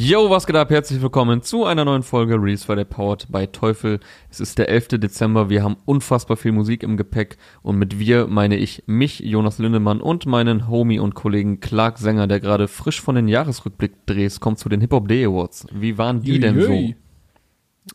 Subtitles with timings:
[0.00, 0.70] Yo, was geht ab?
[0.70, 3.98] Herzlich willkommen zu einer neuen Folge Release Friday Powered by Teufel.
[4.30, 5.00] Es ist der 11.
[5.00, 9.58] Dezember, wir haben unfassbar viel Musik im Gepäck und mit wir meine ich mich, Jonas
[9.58, 14.38] Lindemann und meinen Homie und Kollegen Clark Sänger, der gerade frisch von den Jahresrückblick drehst,
[14.38, 15.66] kommt zu den Hip-Hop Day Awards.
[15.74, 16.96] Wie waren die Jui, denn jui.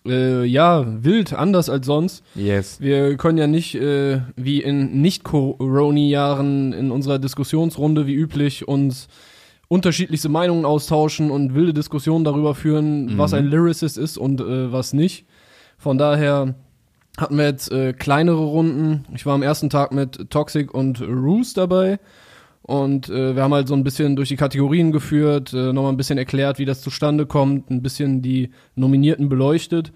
[0.06, 2.22] Äh, ja, wild, anders als sonst.
[2.36, 2.42] so?
[2.42, 2.82] Yes.
[2.82, 9.08] Wir können ja nicht äh, wie in Nicht-Corona-Jahren in unserer Diskussionsrunde wie üblich uns
[9.74, 13.18] unterschiedlichste Meinungen austauschen und wilde Diskussionen darüber führen, Mhm.
[13.18, 15.26] was ein Lyricist ist und äh, was nicht.
[15.78, 16.56] Von daher
[17.18, 19.06] hatten wir jetzt äh, kleinere Runden.
[19.16, 22.00] Ich war am ersten Tag mit Toxic und Roos dabei.
[22.62, 25.98] Und äh, wir haben halt so ein bisschen durch die Kategorien geführt, äh, nochmal ein
[25.98, 29.92] bisschen erklärt, wie das zustande kommt, ein bisschen die Nominierten beleuchtet.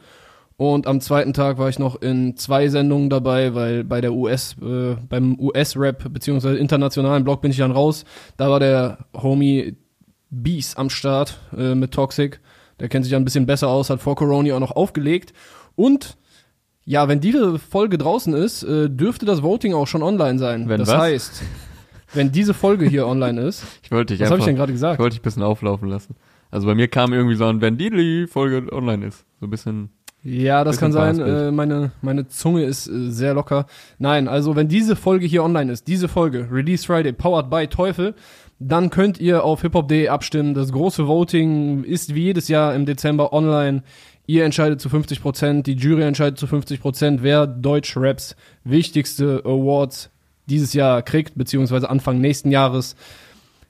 [0.57, 4.55] Und am zweiten Tag war ich noch in zwei Sendungen dabei, weil bei der US,
[4.59, 8.05] äh, beim US-Rap beziehungsweise internationalen Blog bin ich dann raus.
[8.37, 9.77] Da war der Homie
[10.31, 12.39] Beast am Start äh, mit Toxic.
[12.79, 15.31] Der kennt sich ja ein bisschen besser aus, hat vor Corona auch noch aufgelegt.
[15.75, 16.17] Und
[16.85, 20.69] ja, wenn diese Folge draußen ist, äh, dürfte das Voting auch schon online sein.
[20.69, 20.97] Wenn das was?
[20.97, 21.43] heißt,
[22.13, 24.75] wenn diese Folge hier online ist, Ich wollte dich was habe ich denn gerade ich
[24.75, 24.99] gesagt?
[24.99, 26.15] wollte dich ein bisschen auflaufen lassen.
[26.49, 29.25] Also bei mir kam irgendwie so ein, wenn die Folge online ist.
[29.39, 29.89] So ein bisschen,
[30.29, 31.21] Ja, das kann sein.
[31.21, 33.65] Äh, meine, meine Zunge ist äh, sehr locker.
[33.97, 38.13] Nein, also wenn diese Folge hier online ist, diese Folge, Release Friday, powered by Teufel,
[38.59, 40.53] dann könnt ihr auf hiphop.de abstimmen.
[40.53, 43.83] Das große Voting ist wie jedes Jahr im Dezember online.
[44.25, 50.09] Ihr entscheidet zu 50 Prozent, die Jury entscheidet zu 50 Prozent, wer Deutsch-Raps wichtigste Awards
[50.47, 52.97] dieses Jahr kriegt, beziehungsweise Anfang nächsten Jahres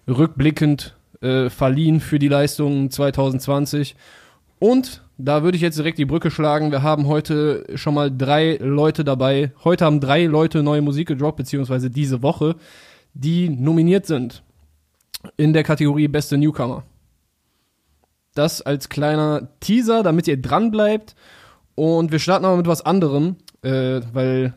[0.07, 3.95] rückblickend äh, verliehen für die Leistungen 2020.
[4.57, 6.71] Und da würde ich jetzt direkt die Brücke schlagen.
[6.71, 9.51] Wir haben heute schon mal drei Leute dabei.
[9.63, 12.55] Heute haben drei Leute neue Musik gedroppt, beziehungsweise diese Woche,
[13.13, 14.43] die nominiert sind
[15.35, 16.83] in der Kategorie Beste Newcomer.
[18.35, 21.15] Das als kleiner Teaser, damit ihr dran bleibt.
[21.73, 24.53] Und wir starten aber mit was anderem, äh, weil,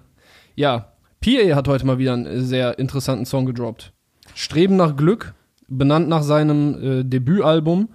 [0.55, 0.93] ja,
[1.23, 3.93] PA hat heute mal wieder einen sehr interessanten Song gedroppt.
[4.35, 5.35] Streben nach Glück,
[5.69, 7.89] benannt nach seinem äh, Debütalbum,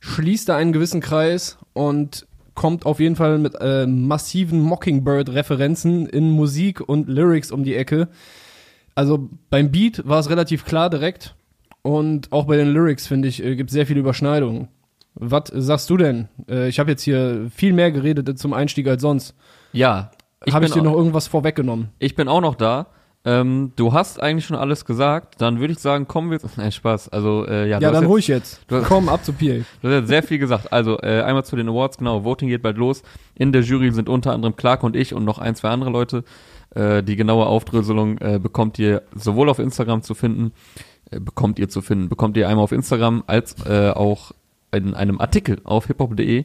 [0.00, 6.30] schließt da einen gewissen Kreis und kommt auf jeden Fall mit äh, massiven Mockingbird-Referenzen in
[6.30, 8.08] Musik und Lyrics um die Ecke.
[8.96, 11.36] Also beim Beat war es relativ klar direkt
[11.82, 14.66] und auch bei den Lyrics, finde ich, äh, gibt es sehr viele Überschneidungen.
[15.14, 16.26] Was sagst du denn?
[16.48, 19.36] Äh, ich habe jetzt hier viel mehr geredet zum Einstieg als sonst.
[19.72, 20.10] ja.
[20.52, 21.88] Habe ich dir noch irgendwas vorweggenommen?
[21.98, 22.86] Ich bin auch noch da.
[23.24, 25.40] Ähm, du hast eigentlich schon alles gesagt.
[25.40, 26.38] Dann würde ich sagen, kommen wir.
[26.56, 27.08] Nein, Spaß.
[27.10, 28.60] Also, äh, ja, Ja, dann jetzt, ruhig jetzt.
[28.68, 29.44] du hast- Komm, ab zu PA.
[29.82, 30.72] Du hast jetzt sehr viel gesagt.
[30.72, 32.24] Also, äh, einmal zu den Awards, genau.
[32.24, 33.02] Voting geht bald los.
[33.34, 36.24] In der Jury sind unter anderem Clark und ich und noch ein, zwei andere Leute.
[36.74, 40.52] Äh, die genaue Aufdröselung äh, bekommt ihr sowohl auf Instagram zu finden,
[41.10, 44.32] äh, bekommt ihr zu finden, bekommt ihr einmal auf Instagram als äh, auch
[44.70, 46.44] in einem Artikel auf hiphop.de.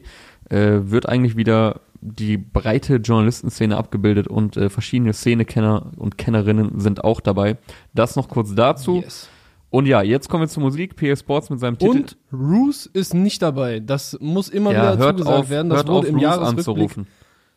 [0.50, 7.02] Äh, wird eigentlich wieder die breite Journalistenszene abgebildet und äh, verschiedene Szenekenner und Kennerinnen sind
[7.02, 7.56] auch dabei.
[7.94, 8.96] Das noch kurz dazu.
[8.96, 9.28] Yes.
[9.70, 10.96] Und ja, jetzt kommen wir zur Musik.
[10.96, 11.96] PS Sports mit seinem Titel.
[11.96, 13.80] Und Roos ist nicht dabei.
[13.80, 15.70] Das muss immer ja, wieder hört zugesagt auf, werden.
[15.70, 17.06] Das hört wurde auf, im Roos Jahresrückblick anzurufen.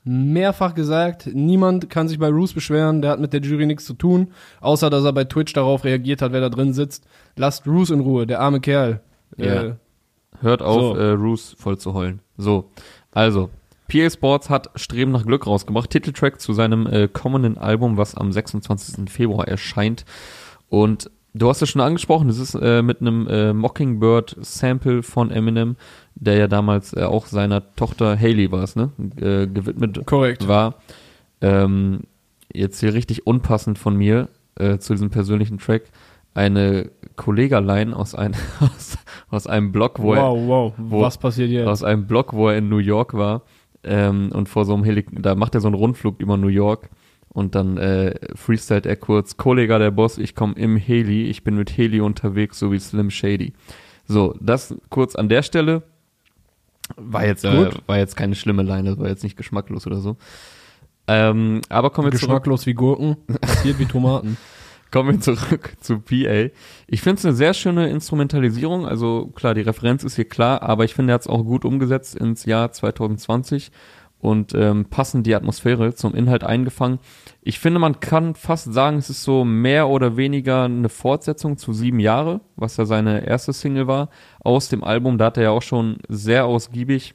[0.04, 1.30] mehrfach gesagt.
[1.34, 3.02] Niemand kann sich bei Roos beschweren.
[3.02, 4.30] Der hat mit der Jury nichts zu tun,
[4.62, 7.06] außer dass er bei Twitch darauf reagiert hat, wer da drin sitzt.
[7.36, 9.02] Lasst Roos in Ruhe, der arme Kerl.
[9.36, 9.64] Ja.
[9.64, 9.74] Äh,
[10.40, 11.02] Hört auf, So.
[11.02, 12.22] äh, Roos voll zu heulen.
[12.38, 12.72] So,
[13.12, 13.50] also,
[13.88, 15.90] PA Sports hat Streben nach Glück rausgebracht.
[15.90, 19.10] Titeltrack zu seinem äh, kommenden Album, was am 26.
[19.10, 20.06] Februar erscheint.
[20.70, 25.76] Und du hast es schon angesprochen, es ist äh, mit einem äh, Mockingbird-Sample von Eminem,
[26.16, 28.92] der ja damals äh, auch seiner Tochter Haley war es, ne?
[29.18, 30.48] Äh, gewidmet korrekt.
[30.48, 30.76] war.
[31.42, 32.02] Ähm,
[32.54, 35.84] jetzt hier richtig unpassend von mir äh, zu diesem persönlichen Track.
[36.34, 38.98] Eine Kollegerlein aus, ein, aus,
[39.30, 40.74] aus einem Blog, wo er Wow, wow.
[40.78, 41.68] wo- Was passiert jetzt?
[41.68, 43.44] aus einem Blog, wo er in New York war
[43.84, 46.90] ähm, und vor so einem Heli da macht er so einen Rundflug über New York
[47.30, 51.56] und dann äh, freestylt er kurz, Kollega der Boss, ich komme im Heli, ich bin
[51.56, 53.54] mit Heli unterwegs, so wie Slim Shady.
[54.08, 55.84] So, das kurz an der Stelle.
[56.96, 57.84] War jetzt, äh, Gut.
[57.86, 60.16] war jetzt keine schlimme Line, das war jetzt nicht geschmacklos oder so.
[61.08, 64.38] Ähm, aber kommen wir zurück Geschmacklos wie Gurken, passiert wie Tomaten.
[64.92, 66.50] Kommen wir zurück zu PA.
[66.88, 68.86] Ich finde es eine sehr schöne Instrumentalisierung.
[68.86, 71.66] Also klar, die Referenz ist hier klar, aber ich finde, er hat es auch gut
[71.66, 73.72] umgesetzt ins Jahr 2020
[74.20, 77.00] und ähm, passend die Atmosphäre zum Inhalt eingefangen.
[77.42, 81.74] Ich finde, man kann fast sagen, es ist so mehr oder weniger eine Fortsetzung zu
[81.74, 85.18] sieben Jahre, was ja seine erste Single war, aus dem Album.
[85.18, 87.14] Da hat er ja auch schon sehr ausgiebig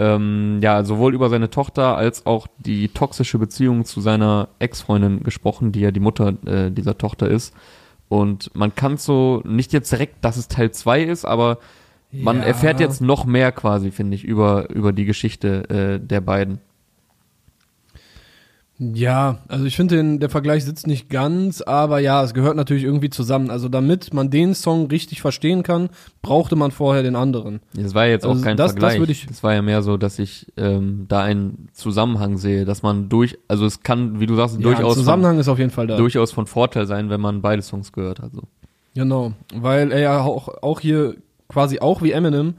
[0.00, 5.70] ähm, ja, sowohl über seine Tochter als auch die toxische Beziehung zu seiner Ex-Freundin gesprochen,
[5.72, 7.54] die ja die Mutter äh, dieser Tochter ist.
[8.08, 11.58] Und man kann so nicht jetzt direkt, dass es Teil 2 ist, aber
[12.12, 12.42] Man Ja.
[12.48, 16.58] erfährt jetzt noch mehr quasi, finde ich, über, über die Geschichte äh, der beiden.
[18.82, 22.84] Ja, also ich finde, den- der Vergleich sitzt nicht ganz, aber ja, es gehört natürlich
[22.84, 23.50] irgendwie zusammen.
[23.50, 25.90] Also damit man den Song richtig verstehen kann,
[26.22, 27.60] brauchte man vorher den anderen.
[27.74, 28.98] Das war jetzt auch Also kein das- das Vergleich.
[28.98, 32.82] würde ich- das war ja mehr so, dass ich ähm, da einen Zusammenhang sehe, dass
[32.82, 35.70] man durch, also es kann, wie du sagst, Ja, durchaus, von, Zusammenhang ist auf jeden
[35.70, 35.98] Fall da.
[35.98, 38.32] durchaus von Vorteil sein, wenn man beide Songs gehört hat.
[38.32, 38.44] So.
[38.94, 41.16] Genau, weil er ja auch, auch hier
[41.48, 42.54] quasi auch wie Eminem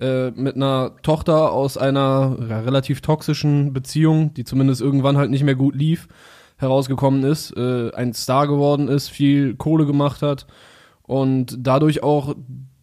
[0.00, 5.44] äh, mit einer Tochter aus einer ja, relativ toxischen Beziehung, die zumindest irgendwann halt nicht
[5.44, 6.08] mehr gut lief,
[6.56, 10.46] herausgekommen ist, äh, ein Star geworden ist, viel Kohle gemacht hat
[11.02, 12.34] und dadurch auch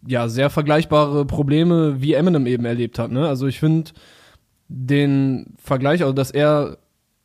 [0.06, 3.10] ja sehr vergleichbare Probleme wie Eminem eben erlebt hat.
[3.10, 3.26] Ne?
[3.26, 3.92] Also ich finde
[4.68, 6.78] den Vergleich, also dass er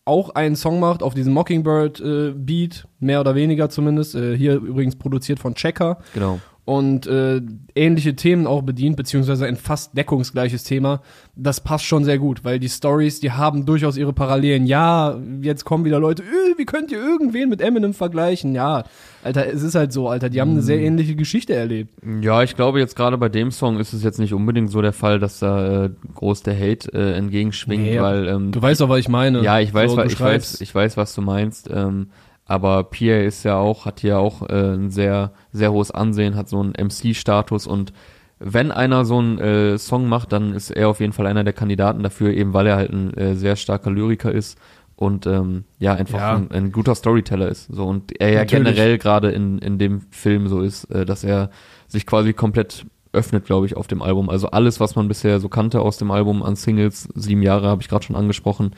[0.03, 4.55] auch einen Song macht auf diesem Mockingbird äh, Beat, mehr oder weniger zumindest, äh, hier
[4.55, 6.39] übrigens produziert von Checker Genau.
[6.63, 7.41] Und äh,
[7.75, 11.01] ähnliche Themen auch bedient, beziehungsweise ein fast deckungsgleiches Thema,
[11.35, 14.67] das passt schon sehr gut, weil die Stories, die haben durchaus ihre Parallelen.
[14.67, 18.53] Ja, jetzt kommen wieder Leute, äh, wie könnt ihr irgendwen mit Eminem vergleichen?
[18.53, 18.83] Ja,
[19.23, 21.91] Alter, es ist halt so, Alter, die haben eine sehr ähnliche Geschichte erlebt.
[22.21, 24.93] Ja, ich glaube jetzt gerade bei dem Song ist es jetzt nicht unbedingt so der
[24.93, 28.89] Fall, dass da äh, groß der Hate äh, entgegenschwingt, Nee, weil ähm, Du weißt doch,
[28.89, 29.41] was ich meine.
[29.41, 31.69] ja, ich weiß, so, wa- du ich weiß, ich weiß, was du meinst.
[31.73, 32.07] Ähm,
[32.51, 36.50] aber Pierre ist ja auch, hat hier auch äh, ein sehr, sehr hohes Ansehen, hat
[36.50, 37.94] so einen MC-Status und
[38.39, 41.53] wenn einer so einen äh, Song macht, dann ist er auf jeden Fall einer der
[41.53, 44.57] Kandidaten dafür, eben weil er halt ein äh, sehr starker Lyriker ist
[44.98, 46.36] und ähm, ja einfach Ja.
[46.36, 47.68] Ein, ein guter Storyteller ist.
[47.71, 48.65] So und er ja Natürlich.
[48.65, 51.51] generell gerade in in dem Film so ist, äh, dass er
[51.88, 54.30] sich quasi komplett öffnet, glaube ich, auf dem Album.
[54.30, 57.81] Also alles, was man bisher so kannte aus dem Album an Singles, sieben Jahre habe
[57.81, 58.71] ich gerade schon angesprochen,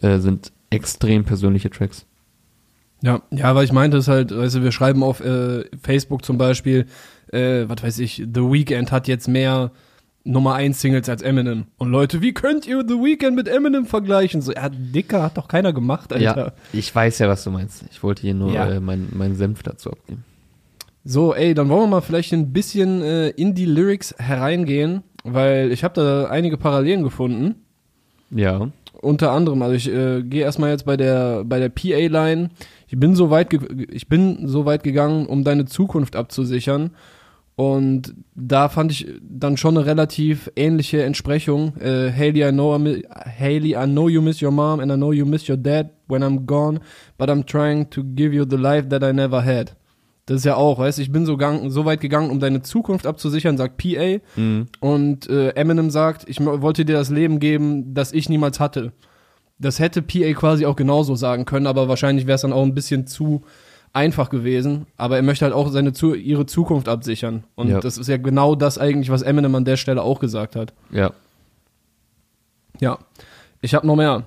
[0.00, 2.06] äh, sind extrem persönliche Tracks.
[3.02, 6.36] Ja, ja, weil ich meinte es halt, weißt du, wir schreiben auf äh, Facebook zum
[6.38, 6.86] Beispiel,
[7.32, 9.70] äh, was weiß ich, The Weeknd hat jetzt mehr
[10.24, 11.66] Nummer 1 Singles als Eminem.
[11.78, 14.42] Und Leute, wie könnt ihr The Weeknd mit Eminem vergleichen?
[14.42, 16.24] So, ja, Dicker hat doch keiner gemacht, Alter.
[16.46, 17.84] Ja, ich weiß ja, was du meinst.
[17.90, 18.68] Ich wollte hier nur Ja.
[18.68, 20.24] äh, meinen mein Senf dazu abgeben.
[21.04, 25.70] So, ey, dann wollen wir mal vielleicht ein bisschen äh, in die Lyrics hereingehen, weil
[25.72, 27.54] ich habe da einige Parallelen gefunden.
[28.30, 28.68] Ja,
[29.00, 32.50] Unter anderem, also ich äh, gehe erstmal jetzt bei der bei der PA-Line.
[32.88, 33.48] Ich bin so weit
[33.90, 36.90] ich bin so weit gegangen, um deine Zukunft abzusichern.
[37.54, 41.76] Und da fand ich dann schon eine relativ ähnliche Entsprechung.
[41.78, 43.04] Äh, Haley, I know I
[43.36, 46.22] Haley, I know you miss your mom and I know you miss your dad when
[46.22, 46.78] I'm gone,
[47.18, 49.74] but I'm trying to give you the life that I never had.
[50.26, 52.62] Das ist ja auch, weißt du, ich bin so, gang, so weit gegangen, um deine
[52.62, 54.18] Zukunft abzusichern, sagt PA.
[54.36, 54.66] mhm.
[54.78, 58.92] Und äh, Eminem sagt, ich wollte dir das Leben geben, das ich niemals hatte.
[59.58, 62.74] Das hätte PA quasi auch genauso sagen können, aber wahrscheinlich wäre es dann auch ein
[62.74, 63.42] bisschen zu
[63.92, 64.86] einfach gewesen.
[64.96, 67.44] Aber er möchte halt auch seine zu ihre Zukunft absichern.
[67.56, 67.80] Und Ja.
[67.80, 70.72] das ist ja genau das eigentlich, was Eminem an der Stelle auch gesagt hat.
[70.92, 71.10] ja,
[72.80, 72.98] Ja,
[73.60, 74.24] ich habe noch mehr.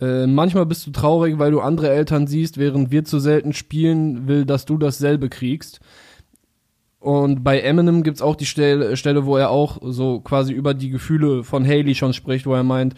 [0.00, 4.26] Äh, manchmal bist du traurig, weil du andere Eltern siehst, während wir zu selten spielen,
[4.28, 5.80] will, dass du dasselbe kriegst.
[7.08, 10.90] Und bei Eminem gibt's auch die Stelle, Stelle, wo er auch so quasi über die
[10.90, 12.92] Gefühle von Haley schon spricht, wo er meint,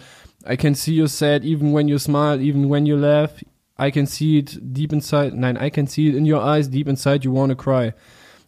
[0.44, 3.30] I can see you sad even when you smile, even when you laugh.
[3.80, 6.88] I can see it deep inside, nein, I can see it in your eyes, deep
[6.88, 7.92] inside you wanna cry.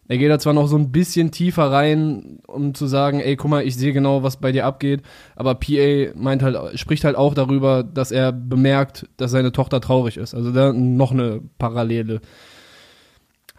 [0.09, 3.49] Er geht da zwar noch so ein bisschen tiefer rein, um zu sagen, ey, guck
[3.49, 5.01] mal, ich sehe genau, was bei dir abgeht,
[5.37, 10.17] aber PA meint halt, spricht halt auch darüber, dass er bemerkt, dass seine Tochter traurig
[10.17, 10.35] ist.
[10.35, 12.19] Also da noch eine Parallele.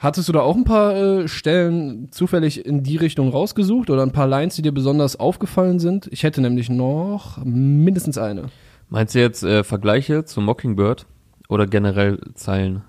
[0.04, 4.12] Hattest du da auch ein paar äh, Stellen zufällig in die Richtung rausgesucht oder ein
[4.12, 6.08] paar Lines, die dir besonders aufgefallen sind?
[6.12, 8.50] Ich hätte nämlich noch mindestens eine.
[8.90, 11.06] Meinst du jetzt äh, Vergleiche zu Mockingbird
[11.48, 12.82] oder generell Zeilen?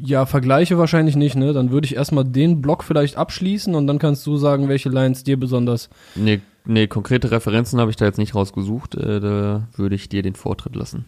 [0.00, 1.52] Ja, Vergleiche wahrscheinlich nicht, ne?
[1.52, 5.24] Dann würde ich erstmal den Block vielleicht abschließen und dann kannst du sagen, welche Lines
[5.24, 5.90] dir besonders.
[6.14, 8.94] Nee, nee, konkrete Referenzen habe ich da jetzt nicht rausgesucht.
[8.94, 11.04] Äh, da würde ich dir den Vortritt lassen.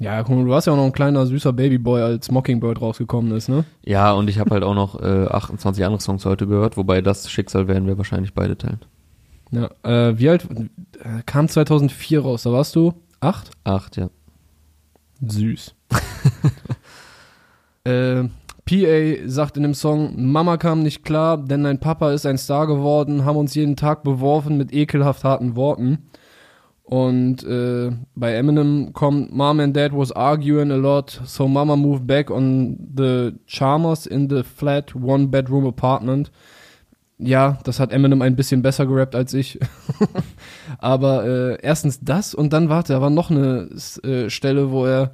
[0.00, 3.32] Ja, guck mal, du warst ja auch noch ein kleiner süßer Babyboy, als Mockingbird rausgekommen
[3.32, 3.64] ist, ne?
[3.84, 7.28] Ja, und ich habe halt auch noch äh, 28 andere Songs heute gehört, wobei das
[7.30, 8.80] Schicksal werden wir wahrscheinlich beide teilen.
[9.50, 10.46] Ja, äh, wie alt?
[11.00, 13.50] Äh, kam 2004 raus, da warst du acht?
[13.64, 14.08] Acht, ja.
[15.26, 15.74] Süß.
[17.84, 18.24] äh,
[18.68, 22.66] PA sagt in dem Song, Mama kam nicht klar, denn dein Papa ist ein Star
[22.66, 26.10] geworden, haben uns jeden Tag beworfen mit ekelhaft harten Worten.
[26.88, 32.06] Und äh, bei Eminem kommt, Mom and Dad was arguing a lot, so Mama moved
[32.06, 36.32] back on the Charmers in the flat one-bedroom apartment.
[37.18, 39.58] Ja, das hat Eminem ein bisschen besser gerappt als ich.
[40.78, 43.68] Aber äh, erstens das und dann warte, da war noch eine
[44.02, 45.10] äh, Stelle, wo er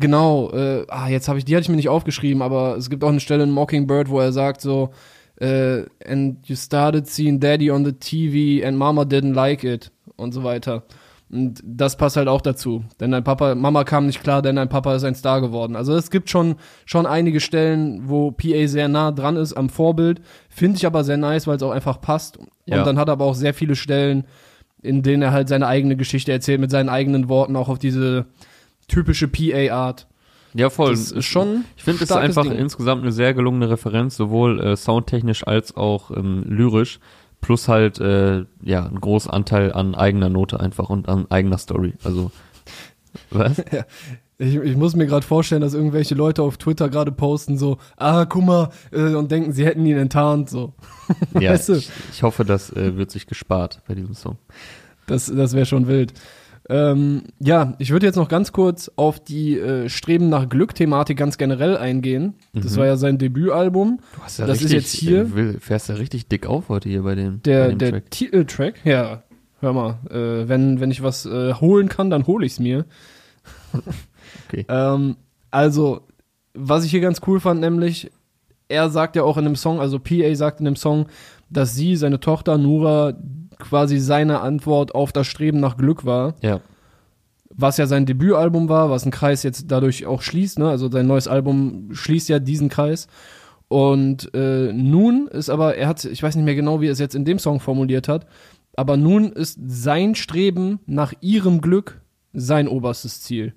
[0.00, 3.04] genau, äh, ah, jetzt habe ich, die hatte ich mir nicht aufgeschrieben, aber es gibt
[3.04, 4.92] auch eine Stelle in Mockingbird, wo er sagt so,
[5.38, 10.32] äh, and you started seeing Daddy on the TV and Mama didn't like it und
[10.32, 10.84] so weiter.
[11.32, 12.84] Und das passt halt auch dazu.
[13.00, 15.76] Denn dein Papa, Mama kam nicht klar, denn dein Papa ist ein Star geworden.
[15.76, 20.20] Also es gibt schon, schon einige Stellen, wo PA sehr nah dran ist am Vorbild.
[20.50, 22.36] Finde ich aber sehr nice, weil es auch einfach passt.
[22.36, 22.84] Und Ja.
[22.84, 24.24] dann hat er aber auch sehr viele Stellen,
[24.82, 28.26] in denen er halt seine eigene Geschichte erzählt, mit seinen eigenen Worten, auch auf diese
[28.88, 30.06] typische PA-Art.
[30.54, 30.90] Ja, voll.
[30.90, 32.52] Das ist schon Ich finde, es ist einfach Ding.
[32.52, 37.00] insgesamt eine sehr gelungene Referenz, sowohl äh, soundtechnisch als auch ähm, lyrisch.
[37.42, 41.92] Plus halt, äh, ja, ein großer Anteil an eigener Note einfach und an eigener Story.
[42.02, 42.30] Also,
[43.30, 43.62] was?
[44.38, 48.24] Ich, ich muss mir gerade vorstellen, dass irgendwelche Leute auf Twitter gerade posten so, ah,
[48.24, 50.72] guck mal, äh, und denken, sie hätten ihn enttarnt, so.
[51.38, 51.74] Ja, Weißt du?
[51.74, 54.38] ich, ich hoffe, das äh, wird sich gespart bei diesem Song.
[55.06, 56.14] Das, das wäre schon wild.
[56.70, 61.36] Ähm, ja, ich würde jetzt noch ganz kurz auf die äh, Streben nach Glück-Thematik ganz
[61.36, 62.34] generell eingehen.
[62.54, 62.80] Das Mhm.
[62.80, 63.98] war ja sein Debütalbum.
[64.14, 66.68] Du hast ja Das ist richtig, jetzt hier- äh, will, fährst ja richtig dick auf
[66.68, 68.10] heute hier bei dem, bei Der, dem der Track.
[68.12, 69.22] Titeltrack, ja,
[69.60, 72.84] hör mal, äh, wenn, wenn ich was äh, holen kann, dann hole ich's mir.
[74.48, 74.64] Okay.
[74.68, 75.16] Ähm,
[75.50, 76.02] also,
[76.54, 78.10] was ich hier ganz cool fand, nämlich,
[78.68, 81.06] er sagt ja auch in dem Song, also PA sagt in dem Song,
[81.50, 83.14] dass sie, seine Tochter Nura,
[83.62, 86.34] quasi seine Antwort auf das Streben nach Glück war.
[86.42, 86.60] Ja,
[87.54, 90.68] was ja sein Debütalbum war, was einen Kreis jetzt dadurch auch schließt, ne?
[90.70, 93.08] Also sein neues Album schließt ja diesen Kreis.
[93.68, 96.98] Und äh, nun ist aber, er hat, ich weiß nicht mehr genau, wie er es
[96.98, 98.26] jetzt in dem Song formuliert hat,
[98.74, 102.00] aber nun ist sein Streben nach ihrem Glück
[102.32, 103.52] sein oberstes Ziel.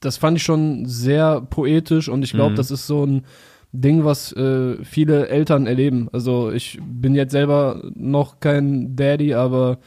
[0.00, 2.56] Das fand ich schon sehr poetisch und ich glaube, Mhm.
[2.56, 3.24] das ist so ein
[3.72, 6.08] Ding, was äh, viele Eltern erleben.
[6.12, 9.78] Also ich bin jetzt selber noch kein Daddy, aber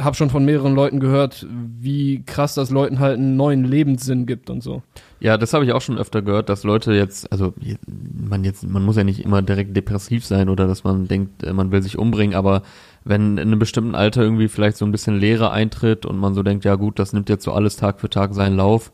[0.00, 4.48] habe schon von mehreren Leuten gehört, wie krass das Leuten halt einen neuen Lebenssinn gibt
[4.48, 4.82] und so.
[5.20, 7.52] Ja, das habe ich auch schon öfter gehört, dass Leute jetzt, also
[7.86, 11.52] man jetzt, man muss ja nicht immer direkt depressiv sein oder dass man denkt, äh,
[11.52, 12.62] man will sich umbringen, aber
[13.04, 16.42] wenn in einem bestimmten Alter irgendwie vielleicht so ein bisschen Leere eintritt und man so
[16.42, 18.92] denkt, ja gut, das nimmt jetzt so alles Tag für Tag seinen Lauf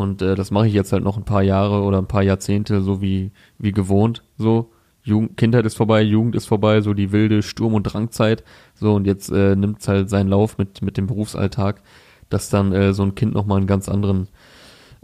[0.00, 2.80] und äh, das mache ich jetzt halt noch ein paar Jahre oder ein paar Jahrzehnte
[2.82, 7.42] so wie wie gewohnt, so Jugend, Kindheit ist vorbei, Jugend ist vorbei, so die wilde
[7.42, 11.82] Sturm- und Drangzeit, so und jetzt äh, nimmt halt seinen Lauf mit mit dem Berufsalltag,
[12.28, 14.28] dass dann äh, so ein Kind noch mal einen ganz anderen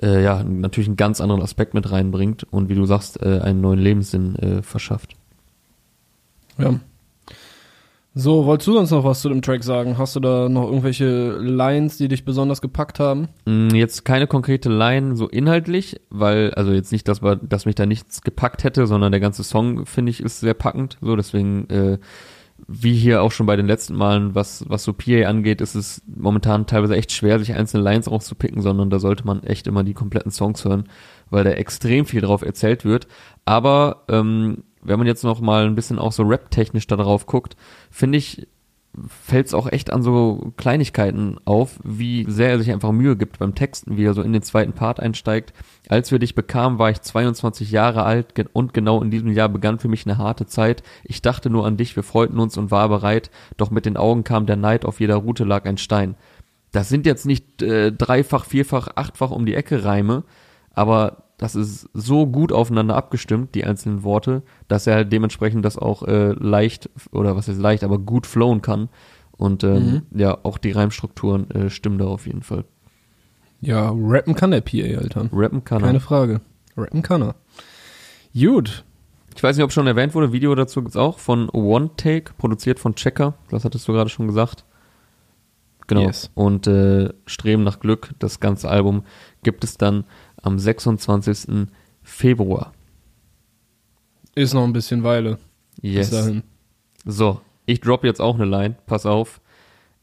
[0.03, 3.61] äh, ja, natürlich einen ganz anderen Aspekt mit reinbringt und wie du sagst, äh, einen
[3.61, 5.15] neuen Lebenssinn äh, verschafft.
[6.59, 6.81] Ja.
[8.19, 9.99] So, wolltest du sonst noch was zu dem Track sagen?
[9.99, 13.29] Hast du da noch irgendwelche Lines, die dich besonders gepackt haben?
[13.45, 17.85] Mm, Jetzt keine konkrete Line so inhaltlich, weil, also jetzt nicht, dass, dass mich da
[17.85, 20.97] nichts gepackt hätte, sondern der ganze Song, finde ich, ist sehr packend.
[21.03, 21.99] So, deswegen, äh,
[22.67, 26.01] wie hier auch schon bei den letzten Malen, was, was so PA angeht, ist es
[26.07, 29.93] momentan teilweise echt schwer, sich einzelne Lines rauszupicken, sondern da sollte man echt immer die
[29.93, 30.85] kompletten Songs hören,
[31.29, 33.09] weil da extrem viel drauf erzählt wird.
[33.45, 37.57] Aber ähm, wenn man jetzt noch mal ein bisschen auch so rap-technisch da drauf guckt,
[37.91, 38.47] finde ich,
[39.09, 43.39] fällt es auch echt an so Kleinigkeiten auf, wie sehr er sich einfach Mühe gibt
[43.39, 45.53] beim Texten, wie er so in den zweiten Part einsteigt.
[45.89, 49.79] Als wir dich bekamen, war ich 22 Jahre alt und genau in diesem Jahr begann
[49.79, 50.83] für mich eine harte Zeit.
[51.05, 54.25] Ich dachte nur an dich, wir freuten uns und war bereit, doch mit den Augen
[54.25, 56.15] kam der Neid, auf jeder Route lag ein Stein.
[56.73, 60.25] Das sind jetzt nicht äh, dreifach, vierfach, achtfach um die Ecke Reime,
[60.75, 65.77] aber das ist so gut aufeinander abgestimmt, die einzelnen Worte, dass er halt dementsprechend das
[65.77, 68.89] auch äh, leicht, oder was ist leicht, aber gut flowen kann.
[69.37, 72.65] Und ähm, ja, auch die Reimstrukturen äh, stimmen da auf jeden Fall.
[73.61, 75.29] Ja, rappen kann der PA, Alter.
[75.31, 75.89] Rappen kann er.
[75.89, 76.41] Keine Frage.
[76.77, 77.35] Rappen kann er.
[78.35, 78.85] Gut.
[79.35, 82.79] Ich weiß nicht, ob schon erwähnt wurde, Video dazu gibt's auch von One Take, produziert
[82.79, 83.35] von Checker.
[83.51, 84.65] Das hattest du gerade schon gesagt.
[85.87, 86.03] Genau.
[86.03, 86.31] Yes.
[86.35, 89.05] Und äh, Streben nach Glück, das ganze Album,
[89.43, 90.05] gibt es dann
[90.47, 91.67] am 26.
[92.03, 92.73] Februar.
[94.35, 95.39] Ist noch ein bisschen Weile.
[95.83, 96.11] Yes.
[96.11, 96.43] Bis dahin.
[97.05, 98.77] So, ich drop jetzt auch eine Line.
[98.87, 99.41] Pass auf.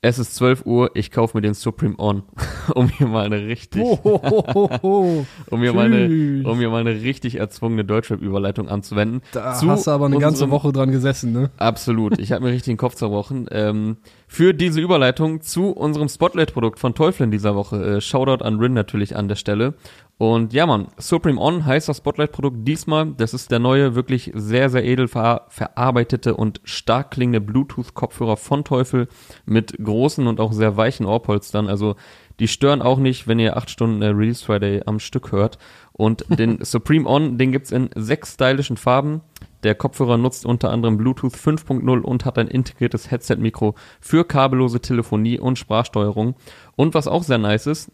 [0.06, 2.24] Es ist 12 Uhr, ich kaufe mir den Supreme On,
[2.76, 5.26] um hier mal eine richtig, um
[5.62, 9.22] hier mal eine, um hier mal eine richtig erzwungene Deutschrap-Überleitung anzuwenden.
[9.32, 11.52] Da Zu hast du aber eine ganze Woche dran gesessen, ne?
[11.56, 12.20] Absolut.
[12.20, 13.48] Ich habe mir richtig den Kopf zerbrochen.
[13.52, 13.96] Ähm,
[14.28, 17.98] für diese Überleitung zu unserem Spotlight-Produkt von Teufel in dieser Woche.
[17.98, 19.74] Äh, Shoutout an Rin natürlich an der Stelle.
[20.24, 23.08] Und ja, Mann, Supreme On heißt das Spotlight-Produkt diesmal.
[23.18, 28.64] Das ist der neue, wirklich sehr, sehr edel ver verarbeitete und stark klingende Bluetooth-Kopfhörer von
[28.64, 29.10] Teufel
[29.46, 31.68] mit großen und auch sehr weichen Ohrpolstern.
[31.68, 31.98] Also
[32.40, 35.58] die stören auch nicht, wenn ihr acht Stunden äh, Release Friday am Stück hört.
[35.92, 39.20] Und den Supreme On, den gibt's in sechs stylischen Farben.
[39.64, 45.38] Der Kopfhörer nutzt unter anderem Bluetooth 5.0 und hat ein integriertes Headset-Mikro für kabellose Telefonie
[45.38, 46.36] und Sprachsteuerung.
[46.78, 47.92] Und was auch sehr nice ist,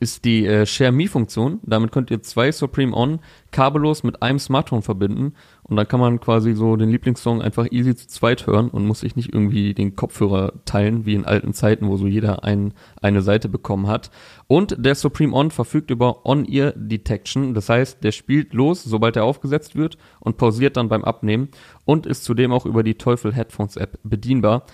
[0.00, 1.60] ist die äh, Share Me-Funktion.
[1.62, 6.20] Damit könnt ihr zwei Supreme On kabellos mit einem Smartphone verbinden und dann kann man
[6.20, 9.96] quasi so den Lieblingssong einfach easy zu zweit hören und muss sich nicht irgendwie den
[9.96, 12.72] Kopfhörer teilen, wie in alten Zeiten, wo so jeder ein,
[13.02, 14.10] eine Seite bekommen hat.
[14.46, 17.54] Und der Supreme On verfügt über On-Ear Detection.
[17.54, 21.48] Das heißt, der spielt los, sobald er aufgesetzt wird und pausiert dann beim Abnehmen
[21.84, 24.66] und ist zudem auch über die Teufel Headphones App bedienbar.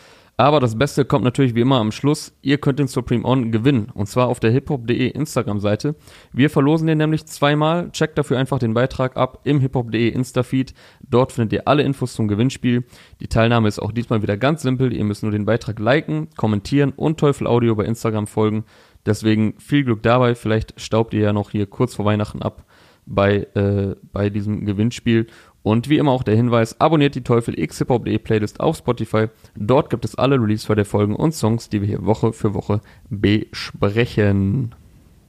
[0.42, 2.36] Aber das Beste kommt natürlich wie immer am Schluss.
[2.42, 3.92] Ihr könnt den Supreme On gewinnen.
[3.94, 5.94] Und zwar auf der hiphop.de Instagram-Seite.
[6.32, 7.92] Wir verlosen den nämlich zweimal.
[7.92, 10.74] Checkt dafür einfach den Beitrag ab im hiphop.de Insta-Feed.
[11.08, 12.82] Dort findet ihr alle Infos zum Gewinnspiel.
[13.20, 14.92] Die Teilnahme ist auch diesmal wieder ganz simpel.
[14.92, 18.64] Ihr müsst nur den Beitrag liken, kommentieren und Teufel Audio bei Instagram folgen.
[19.06, 20.34] Deswegen viel Glück dabei.
[20.34, 22.64] Vielleicht staubt ihr ja noch hier kurz vor Weihnachten ab
[23.06, 25.28] bei, äh, bei diesem Gewinnspiel.
[25.62, 29.26] Und wie immer auch der Hinweis, abonniert die Teufel X Hip Hop Playlist auf Spotify.
[29.56, 32.54] Dort gibt es alle Release für der Folgen und Songs, die wir hier Woche für
[32.54, 34.74] Woche besprechen.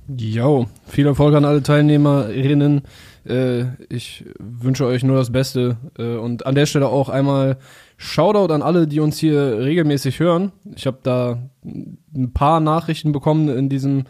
[0.08, 2.82] Jo, viel Erfolg an alle Teilnehmerinnen.
[3.26, 5.78] Äh, ich wünsche euch nur das Beste.
[5.98, 7.58] Äh, und an der Stelle auch einmal
[7.98, 10.52] Shoutout an alle, die uns hier regelmäßig hören.
[10.76, 14.04] Ich habe da ein paar Nachrichten bekommen in diesem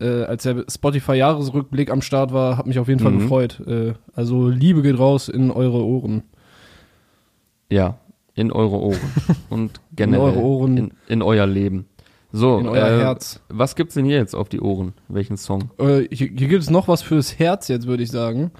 [0.00, 3.20] äh, als der Spotify-Jahresrückblick am Start war, hat mich auf jeden Fall mhm.
[3.20, 3.60] gefreut.
[3.66, 6.22] Äh, also Liebe geht raus in eure Ohren.
[7.70, 7.98] Ja,
[8.34, 9.00] in eure Ohren.
[9.50, 10.30] Und generell.
[10.30, 10.76] In eure Ohren.
[10.76, 11.86] In, in euer Leben.
[12.30, 13.40] So, in euer äh, Herz.
[13.48, 14.92] Was gibt's denn hier jetzt auf die Ohren?
[15.08, 15.70] Welchen Song?
[15.78, 18.50] Äh, hier, hier gibt es noch was fürs Herz jetzt, würde ich sagen.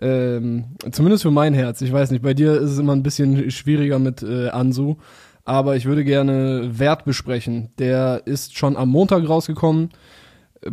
[0.00, 1.80] Ähm, zumindest für mein Herz.
[1.80, 4.96] Ich weiß nicht, bei dir ist es immer ein bisschen schwieriger mit äh, Ansu.
[5.44, 7.70] Aber ich würde gerne Wert besprechen.
[7.78, 9.88] Der ist schon am Montag rausgekommen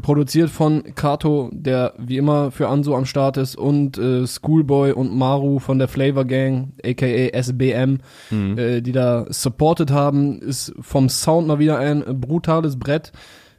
[0.01, 5.15] produziert von Kato, der wie immer für Anso am Start ist, und äh, Schoolboy und
[5.15, 7.05] Maru von der Flavor Gang, aka
[7.41, 7.99] SBM,
[8.31, 8.57] mhm.
[8.57, 13.11] äh, die da supported haben, ist vom Sound mal wieder ein brutales Brett.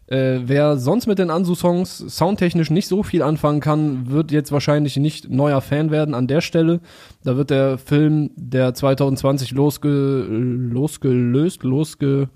[0.09, 4.97] Äh, wer sonst mit den Ansu-Songs soundtechnisch nicht so viel anfangen kann, wird jetzt wahrscheinlich
[4.97, 6.80] nicht neuer Fan werden an der Stelle.
[7.25, 12.28] Da wird der Film, der 2020 losge losgelöst, losge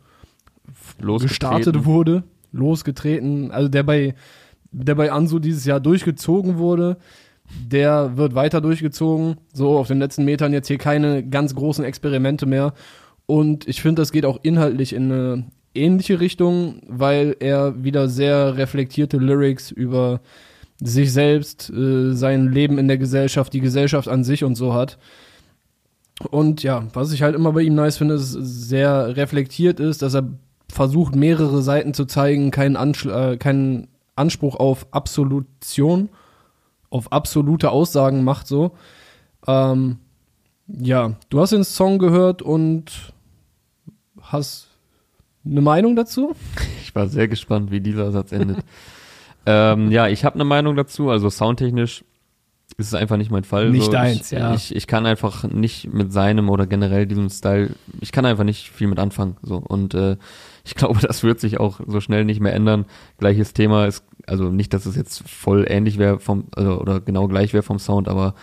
[1.21, 4.15] gestartet wurde, losgetreten, also der bei,
[4.71, 6.97] der bei Ansu dieses Jahr durchgezogen wurde,
[7.51, 9.37] der wird weiter durchgezogen.
[9.53, 12.75] So, auf den letzten Metern jetzt hier keine ganz großen Experimente mehr.
[13.27, 18.57] Und ich finde, das geht auch inhaltlich in eine ähnliche Richtung, weil er wieder sehr
[18.57, 20.21] reflektierte Lyrics über
[20.81, 24.99] sich selbst, äh, sein Leben in der Gesellschaft, die Gesellschaft an sich und so hat.
[26.31, 30.15] Und ja, was ich halt immer bei ihm nice finde, ist sehr reflektiert ist, dass
[30.15, 30.29] er
[30.71, 36.11] versucht, mehrere Seiten zu zeigen, keinen, Anschl äh, keinen Anspruch auf Absolution,
[36.91, 38.73] auf absolute Aussagen macht so.
[39.47, 39.99] Ähm,
[40.69, 43.13] ja, du hast den Song gehört und
[44.21, 44.69] hast
[45.45, 46.35] eine Meinung dazu?
[46.83, 48.65] Ich war sehr gespannt, wie dieser Satz endet.
[49.47, 51.09] ähm, ja, ich habe eine Meinung dazu.
[51.09, 52.05] Also soundtechnisch
[52.79, 53.71] ist es einfach nicht mein Fall.
[53.71, 54.55] Nicht so, deins, ich, ja.
[54.55, 58.71] Ich, ich kann einfach nicht mit seinem oder generell diesem Style, ich kann einfach nicht
[58.71, 59.37] viel mit anfangen.
[59.41, 60.17] So und äh,
[60.65, 62.87] ich glaube, das wird sich auch so schnell nicht mehr ändern.
[63.19, 67.29] Gleiches Thema ist, also nicht, dass es jetzt voll ähnlich wäre vom, also, oder genau
[67.29, 68.35] gleich wäre vom Sound, aber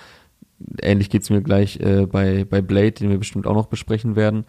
[0.81, 4.45] ähnlich geht's mir gleich äh, bei, bei Blade, den wir bestimmt auch noch besprechen werden.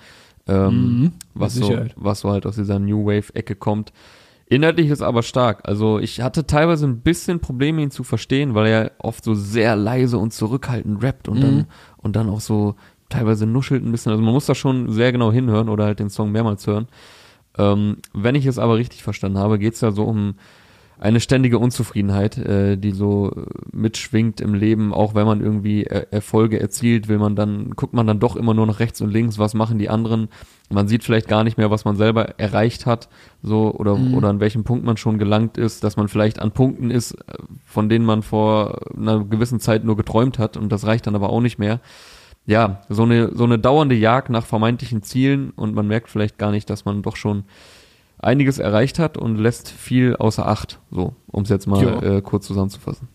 [0.47, 3.93] Ähm, mhm, was, so, was so halt aus dieser New Wave-Ecke kommt.
[4.47, 5.69] Inhaltlich ist aber stark.
[5.69, 9.77] Also ich hatte teilweise ein bisschen Probleme, ihn zu verstehen, weil er oft so sehr
[9.77, 11.43] leise und zurückhaltend rappt und mhm.
[11.43, 11.67] dann
[11.99, 12.75] und dann auch so
[13.11, 14.11] teilweise nuschelt ein bisschen.
[14.13, 16.89] Also man muss da schon sehr genau hinhören oder halt den Song mehrmals hören.
[17.59, 20.35] Ähm, wenn ich es aber richtig verstanden habe, geht es ja so um
[21.01, 23.43] eine ständige Unzufriedenheit, äh, die so äh,
[23.73, 28.07] mitschwingt im Leben, auch wenn man irgendwie er Erfolge erzielt, will man dann, guckt man
[28.07, 30.29] dann doch immer nur nach rechts und links, was machen die anderen.
[30.71, 33.09] Man sieht vielleicht gar nicht mehr, was man selber erreicht hat,
[33.43, 34.15] so oder mhm.
[34.15, 37.35] oder an welchem Punkt man schon gelangt ist, dass man vielleicht an Punkten ist, äh,
[37.65, 41.31] von denen man vor einer gewissen Zeit nur geträumt hat und das reicht dann aber
[41.31, 41.81] auch nicht mehr
[42.49, 46.51] ja, so eine, so eine dauernde Jagd nach vermeintlichen Zielen und man merkt vielleicht gar
[46.51, 47.45] nicht, dass man doch schon
[48.19, 52.47] einiges erreicht hat und lässt viel außer Acht, so, um es jetzt mal äh, kurz
[52.47, 53.07] zusammenzufassen.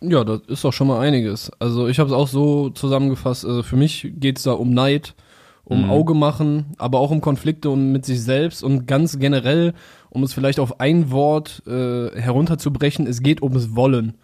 [0.00, 1.52] Ja, das ist doch schon mal einiges.
[1.60, 5.14] Also ich habe es auch so zusammengefasst, also für mich geht es da um Neid,
[5.62, 5.90] um mhm.
[5.90, 9.74] Auge machen, aber auch um Konflikte und mit sich selbst und ganz generell,
[10.10, 14.14] um es vielleicht auf ein Wort äh, herunterzubrechen, es geht ums Wollen.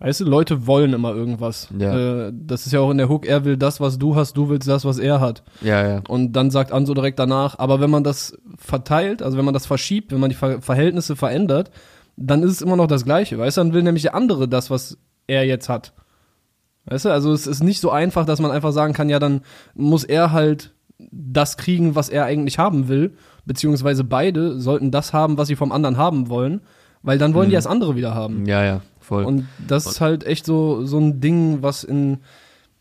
[0.00, 1.68] Weißt du, Leute wollen immer irgendwas.
[1.76, 2.26] Ja.
[2.28, 4.48] Äh, das ist ja auch in der Hook, er will das, was du hast, du
[4.48, 5.42] willst das, was er hat.
[5.60, 6.02] Ja, ja.
[6.06, 9.66] Und dann sagt Anso direkt danach, aber wenn man das verteilt, also wenn man das
[9.66, 11.72] verschiebt, wenn man die Ver Verhältnisse verändert,
[12.16, 13.60] dann ist es immer noch das Gleiche, weißt du?
[13.62, 15.92] Dann will nämlich der andere das, was er jetzt hat.
[16.86, 19.42] Weißt du, also es ist nicht so einfach, dass man einfach sagen kann, ja, dann
[19.74, 20.74] muss er halt
[21.10, 25.72] das kriegen, was er eigentlich haben will, beziehungsweise beide sollten das haben, was sie vom
[25.72, 26.60] anderen haben wollen
[27.02, 27.50] Weil dann wollen Mhm.
[27.50, 28.44] die das andere wieder haben.
[28.46, 29.24] Ja, ja, voll.
[29.24, 32.18] Und das ist halt echt so, so ein Ding, was in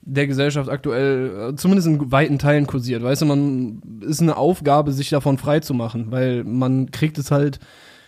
[0.02, 3.04] der Gesellschaft aktuell, äh, zumindest in weiten Teilen kursiert.
[3.04, 7.32] Weißt du, man ist eine Aufgabe, sich davon frei zu machen, weil man kriegt es
[7.32, 7.60] halt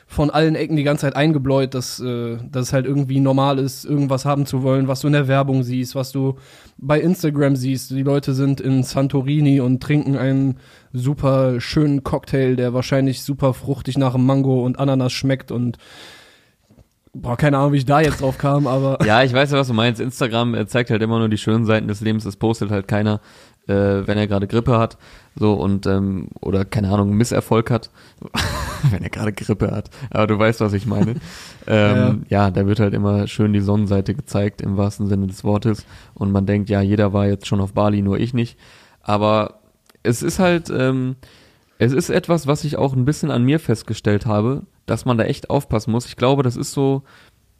[0.07, 3.85] von allen Ecken die ganze Zeit eingebläut, dass, äh, dass es halt irgendwie normal ist,
[3.85, 6.35] irgendwas haben zu wollen, was du in der Werbung siehst, was du
[6.77, 7.91] bei Instagram siehst.
[7.91, 10.57] Die Leute sind in Santorini und trinken einen
[10.93, 15.77] super schönen Cocktail, der wahrscheinlich super fruchtig nach Mango und Ananas schmeckt und
[17.13, 19.67] boah, keine Ahnung, wie ich da jetzt drauf kam, aber Ja, ich weiß ja, was
[19.67, 19.99] du meinst.
[19.99, 22.23] Instagram äh, zeigt halt immer nur die schönen Seiten des Lebens.
[22.23, 23.21] Das postet halt keiner,
[23.67, 24.97] äh, wenn er gerade Grippe hat.
[25.35, 27.89] So und ähm, oder keine Ahnung, Misserfolg hat.
[28.91, 29.89] wenn er gerade Grippe hat.
[30.09, 31.15] Aber du weißt, was ich meine.
[31.67, 32.51] ähm, ja.
[32.51, 35.85] da wird halt immer schön die Sonnenseite gezeigt, im wahrsten Sinne des Wortes.
[36.13, 38.57] Und man denkt, ja, jeder war jetzt schon auf Bali, nur ich nicht.
[39.01, 39.59] Aber
[40.03, 41.15] es ist halt, ähm,
[41.77, 45.23] es ist etwas, was ich auch ein bisschen an mir festgestellt habe, dass man da
[45.25, 46.05] echt aufpassen muss.
[46.05, 47.03] Ich glaube, das ist so,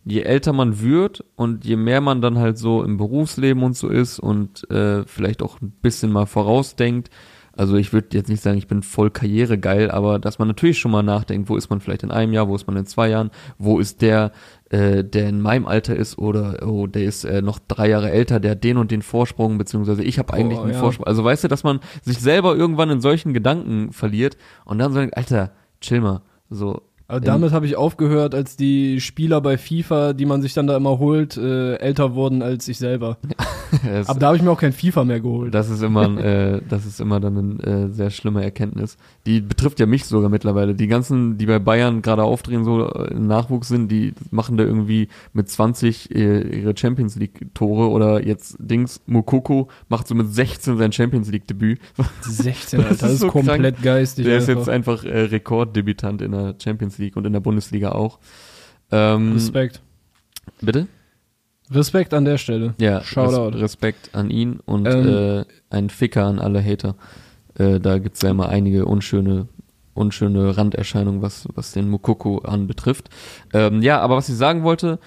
[0.06, 3.90] je älter man wird und je mehr man dann halt so im Berufsleben und so
[3.90, 7.10] ist und äh, vielleicht auch ein bisschen mal vorausdenkt.
[7.56, 10.92] Also ich würde jetzt nicht sagen, ich bin voll karrieregeil, aber dass man natürlich schon
[10.92, 13.32] mal nachdenkt, wo ist man vielleicht in einem Jahr, wo ist man in zwei Jahren,
[13.58, 14.32] wo ist der,
[14.70, 18.40] äh, der in meinem Alter ist oder oh, der ist äh, noch drei Jahre älter,
[18.40, 20.80] der hat den und den Vorsprung, beziehungsweise ich habe eigentlich einen ja.
[20.80, 21.06] Vorsprung.
[21.06, 25.00] Also weißt du, dass man sich selber irgendwann in solchen Gedanken verliert und dann so
[25.00, 26.22] denkt, Alter, chill mal.
[26.50, 30.68] So, Aber damit habe ich aufgehört, als die Spieler bei FIFA, die man sich dann
[30.68, 33.18] da immer holt, äh, älter wurden als ich selber.
[34.08, 35.54] Aber da habe ich mir auch kein FIFA mehr geholt.
[35.54, 38.98] Das ist immer, ein, äh, das ist immer dann eine äh, sehr schlimme Erkenntnis.
[39.26, 40.76] Die betrifft ja mich sogar mittlerweile.
[40.76, 44.64] Die ganzen, die bei Bayern gerade aufdrehen, so äh, im Nachwuchs sind, die machen da
[44.64, 50.34] irgendwie mit 20 äh, ihre Champions League Tore oder jetzt Dings Mokoko macht so mit
[50.34, 51.80] 16 sein Champions League Debüt.
[52.22, 54.26] 16, Das Alter, das ist ist, so komplett geistig.
[54.26, 54.60] Der ist einfach.
[54.62, 58.20] jetzt einfach äh, Rekorddebütant in der Champions League und in der Bundesliga auch.
[58.92, 59.82] Ähm, Respekt.
[60.62, 60.88] bitte?
[61.72, 62.74] Respekt an der Stelle.
[62.80, 63.56] Ja, Shoutout.
[63.56, 66.96] Res Respekt an ihn und Ähm, äh, ein Ficker an alle Hater.
[67.56, 69.48] Äh, da gibt's ja immer einige unschöne,
[69.94, 73.10] unschöne Randerscheinungen, was, was den Mukoko anbetrifft.
[73.54, 75.00] Ähm, ja, aber was ich sagen wollte,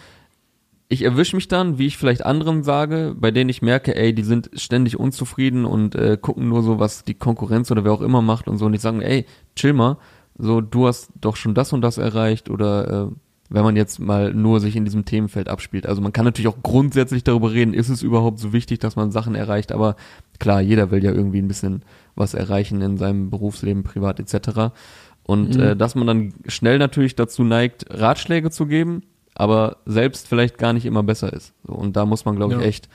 [0.88, 4.24] ich erwische mich dann, wie ich vielleicht anderen sage, bei denen ich merke, ey, die
[4.24, 8.20] sind ständig unzufrieden und äh, gucken nur so, was die Konkurrenz oder wer auch immer
[8.20, 8.66] macht und so.
[8.66, 9.24] Und ich sage, ey,
[9.56, 9.96] chill mal,
[10.36, 13.14] so, du hast doch schon das und das erreicht oder äh,
[13.52, 15.86] wenn man jetzt mal nur sich in diesem Themenfeld abspielt.
[15.86, 19.10] Also man kann natürlich auch grundsätzlich darüber reden, ist es überhaupt so wichtig, dass man
[19.10, 19.96] Sachen erreicht, aber
[20.38, 21.82] klar, jeder will ja irgendwie ein bisschen
[22.14, 24.72] was erreichen in seinem Berufsleben, privat etc.
[25.24, 25.60] Und Mhm.
[25.62, 29.02] äh, dass man dann schnell natürlich dazu neigt, Ratschläge zu geben,
[29.34, 31.52] aber selbst vielleicht gar nicht immer besser ist.
[31.66, 32.66] So, und da muss man, glaube ich, Ja.
[32.66, 32.88] echt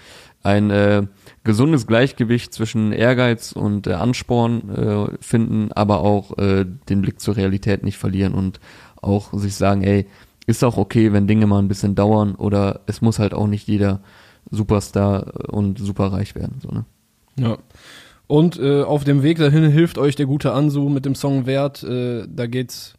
[0.43, 1.03] ein äh,
[1.43, 7.35] gesundes Gleichgewicht zwischen Ehrgeiz und äh, Ansporn äh, finden, aber auch äh, den Blick zur
[7.37, 8.59] Realität nicht verlieren und
[9.01, 10.05] auch sich sagen, ey,
[10.47, 13.67] ist auch okay, wenn Dinge mal ein bisschen dauern oder es muss halt auch nicht
[13.67, 13.99] jeder
[14.49, 16.59] Superstar und superreich werden.
[16.61, 16.85] So, ne?
[17.37, 17.57] Ja.
[18.27, 21.83] Und äh, auf dem Weg dahin hilft euch der gute Ansu mit dem Song Wert.
[21.83, 22.95] Äh, da geht's.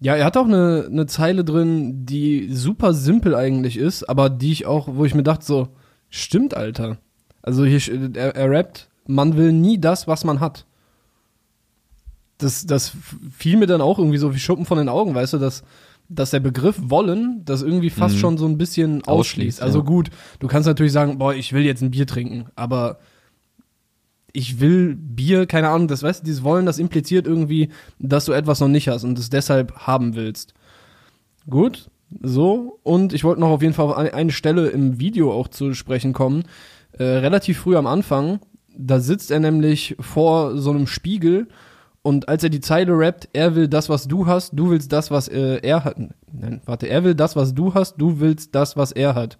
[0.00, 4.52] Ja, er hat auch eine, eine Zeile drin, die super simpel eigentlich ist, aber die
[4.52, 5.68] ich auch, wo ich mir dachte, so,
[6.08, 6.98] stimmt, Alter.
[7.42, 7.80] Also hier,
[8.14, 10.66] er, er rappt, man will nie das, was man hat.
[12.38, 12.92] Das, das
[13.36, 15.64] fiel mir dann auch irgendwie so wie Schuppen von den Augen, weißt du, dass,
[16.08, 18.18] dass der Begriff wollen das irgendwie fast Mhm.
[18.20, 19.08] schon so ein bisschen ausschließt.
[19.08, 19.84] Ausschließt, Also ja.
[19.84, 22.98] gut, du kannst natürlich sagen, boah, ich will jetzt ein Bier trinken, aber
[24.32, 28.32] ich will Bier, keine Ahnung, das weißt du, dieses Wollen, das impliziert irgendwie, dass du
[28.32, 30.54] etwas noch nicht hast und es deshalb haben willst.
[31.48, 31.90] Gut,
[32.22, 32.78] so.
[32.82, 35.74] Und ich wollte noch auf jeden Fall auf eine, eine Stelle im Video auch zu
[35.74, 36.44] sprechen kommen.
[36.92, 38.38] Äh, relativ früh am Anfang,
[38.76, 41.48] da sitzt er nämlich vor so einem Spiegel
[42.02, 45.10] und als er die Zeile rappt, er will das, was du hast, du willst das,
[45.10, 45.98] was äh, er hat.
[45.98, 49.38] Nein, warte, er will das, was du hast, du willst das, was er hat.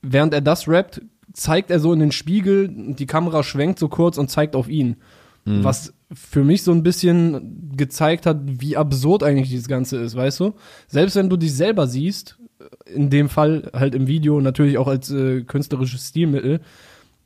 [0.00, 4.18] Während er das rappt, zeigt er so in den Spiegel, die Kamera schwenkt so kurz
[4.18, 4.96] und zeigt auf ihn.
[5.44, 5.64] Mhm.
[5.64, 10.40] Was für mich so ein bisschen gezeigt hat, wie absurd eigentlich dieses Ganze ist, weißt
[10.40, 10.54] du?
[10.86, 12.38] Selbst wenn du dich selber siehst,
[12.86, 16.60] in dem Fall halt im Video, natürlich auch als äh, künstlerisches Stilmittel,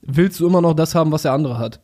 [0.03, 1.81] willst du immer noch das haben, was der andere hat.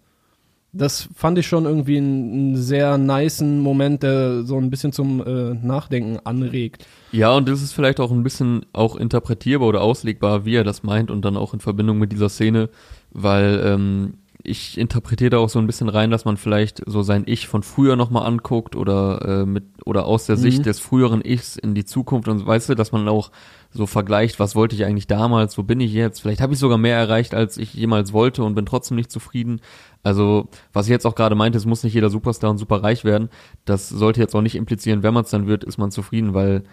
[0.75, 5.53] Das fand ich schon irgendwie einen, sehr nicen Moment, der so ein bisschen zum äh,
[5.55, 6.87] Nachdenken anregt.
[7.11, 10.83] Ja, und das ist vielleicht auch ein bisschen auch interpretierbar oder auslegbar, wie er das
[10.83, 12.71] meint und dann auch in Verbindung mit dieser Szene,
[13.11, 17.25] weil ähm, ich interpretiere da auch so ein bisschen rein, dass man vielleicht so sein
[17.27, 20.41] Ich von früher nochmal anguckt oder äh, mit oder aus der Mhm.
[20.41, 23.31] Sicht des früheren Ichs in die Zukunft und weißt du, dass man auch
[23.71, 26.21] so vergleicht, was wollte ich eigentlich damals, wo bin ich jetzt?
[26.21, 29.61] Vielleicht habe ich sogar mehr erreicht, als ich jemals wollte und bin trotzdem nicht zufrieden.
[30.03, 33.29] Also, was ich jetzt auch gerade meinte, es muss nicht jeder Superstar und superreich werden.
[33.65, 36.65] Das sollte jetzt auch nicht implizieren, wenn man es dann wird, ist man zufrieden, weil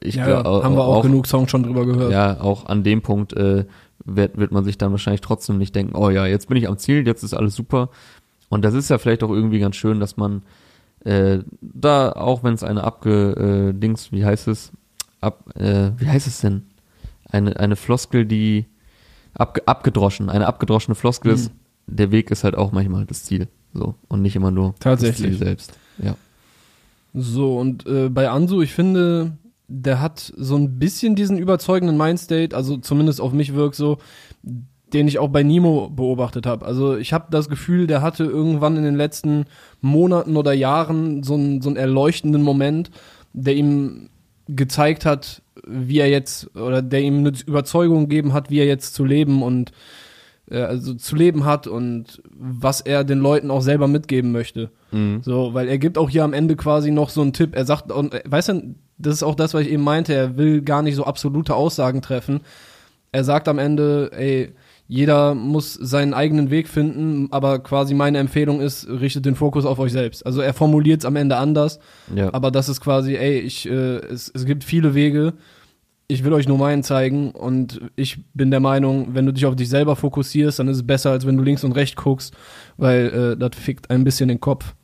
[0.00, 2.10] ich ja, glaub, haben wir auch, genug Songs schon drüber gehört.
[2.10, 3.64] ja, auch an dem Punkt äh,
[4.04, 6.78] wird, wird man sich dann wahrscheinlich trotzdem nicht denken, oh ja, jetzt bin ich am
[6.78, 7.90] Ziel, jetzt ist alles super.
[8.48, 10.42] Und das ist ja vielleicht auch irgendwie ganz schön, dass man
[11.04, 14.72] äh, da, auch wenn es eine abge, äh, Dings, wie heißt es,
[15.20, 16.64] ab, äh, wie heißt es denn?
[17.30, 18.66] Eine, eine Floskel, die
[19.34, 21.52] abge, abgedroschen, eine abgedroschene Floskel ist,
[21.86, 23.48] der Weg ist halt auch manchmal das Ziel.
[23.72, 23.94] So.
[24.08, 25.30] Und nicht immer nur Tatsächlich.
[25.30, 25.78] das Ziel selbst.
[25.98, 26.16] Ja.
[27.12, 29.36] So, und äh, bei Ansu, ich finde,
[29.68, 33.98] der hat so ein bisschen diesen überzeugenden Mindstate, also zumindest auf mich wirkt so,
[34.92, 36.64] den ich auch bei Nemo beobachtet habe.
[36.64, 39.46] Also ich habe das Gefühl, der hatte irgendwann in den letzten
[39.80, 42.90] Monaten oder Jahren so einen, so einen erleuchtenden Moment,
[43.32, 44.08] der ihm
[44.46, 48.94] gezeigt hat, wie er jetzt, oder der ihm eine Überzeugung gegeben hat, wie er jetzt
[48.94, 49.72] zu leben und
[50.50, 54.70] äh, also zu leben hat und was er den Leuten auch selber mitgeben möchte.
[54.92, 55.20] Mhm.
[55.22, 57.54] So, weil er gibt auch hier am Ende quasi noch so einen Tipp.
[57.54, 60.36] Er sagt, und äh, weißt du, das ist auch das, was ich eben meinte, er
[60.36, 62.40] will gar nicht so absolute Aussagen treffen.
[63.12, 64.52] Er sagt am Ende, ey,
[64.86, 69.78] jeder muss seinen eigenen Weg finden, aber quasi meine Empfehlung ist, richtet den Fokus auf
[69.78, 70.26] euch selbst.
[70.26, 71.78] Also er formuliert es am Ende anders,
[72.14, 72.32] Ja.
[72.34, 75.32] aber das ist quasi, ey, ich, äh, es, es gibt viele Wege.
[76.06, 79.56] Ich will euch nur meinen zeigen und ich bin der Meinung, wenn du dich auf
[79.56, 82.34] dich selber fokussierst, dann ist es besser, als wenn du links und rechts guckst,
[82.76, 84.74] weil äh, das fickt ein bisschen den Kopf.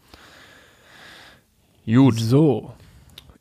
[1.87, 2.19] Gut.
[2.19, 2.73] So.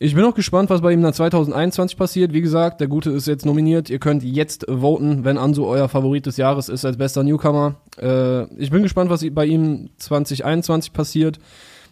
[0.01, 2.31] Ich bin auch gespannt, was bei ihm dann 2021 passiert.
[2.31, 3.89] Wie gesagt, der Gute ist jetzt nominiert.
[3.89, 7.75] Ihr könnt jetzt voten, wenn Ansu euer Favorit des Jahres ist als bester Newcomer.
[8.01, 11.37] Äh, ich bin gespannt, was bei ihm 2021 passiert.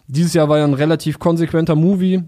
[0.06, 2.22] Dieses Jahr war ja ein relativ konsequenter Movie.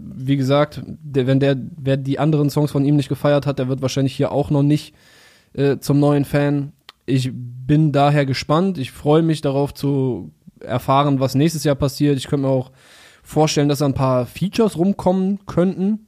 [0.00, 3.68] Wie gesagt, der, wenn der, wer die anderen Songs von ihm nicht gefeiert hat, der
[3.68, 4.94] wird wahrscheinlich hier auch noch nicht
[5.54, 6.72] äh, zum neuen Fan.
[7.06, 8.78] Ich bin daher gespannt.
[8.78, 10.30] Ich freue mich darauf zu
[10.60, 12.16] erfahren, was nächstes Jahr passiert.
[12.18, 12.70] Ich könnte mir auch
[13.22, 16.06] vorstellen, dass da ein paar Features rumkommen könnten.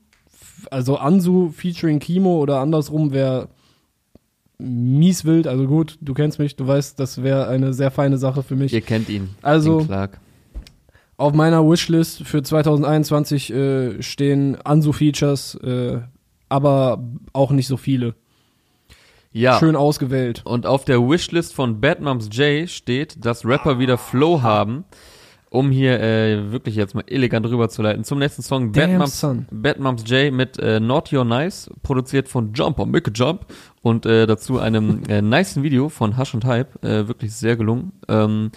[0.70, 3.48] Also Ansu featuring Kimo oder andersrum wäre
[4.58, 5.46] mies wild.
[5.46, 8.72] Also gut, du kennst mich, du weißt, das wäre eine sehr feine Sache für mich.
[8.72, 9.30] Ihr kennt ihn.
[9.42, 10.20] Also- Clark.
[11.20, 15.98] Auf meiner Wishlist für 2021 äh, stehen Ansu-Features, äh,
[16.48, 17.04] aber
[17.34, 18.14] auch nicht so viele.
[19.30, 19.58] Ja.
[19.58, 20.40] Schön ausgewählt.
[20.46, 24.86] Und auf der Wishlist von Bad Moms J steht, dass Rapper wieder Flow haben,
[25.50, 29.46] um hier äh, wirklich jetzt mal elegant rüberzuleiten zum nächsten Song Bad Damn, Moms, son.
[29.50, 33.44] Bad Moms J mit äh, Not Your Nice, produziert von Jumper, a Jump
[33.82, 37.92] und äh, dazu einem äh, nicen Video von Hush und Hype, äh, wirklich sehr gelungen.
[38.08, 38.52] Ähm,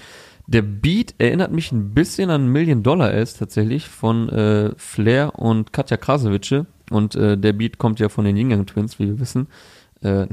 [0.47, 5.71] der Beat erinnert mich ein bisschen an Million Dollar S tatsächlich von äh, Flair und
[5.71, 9.19] Katja Krasowitsche und äh, der Beat kommt ja von den Yin Yang Twins, wie wir
[9.19, 9.47] wissen.
[10.01, 10.27] Äh,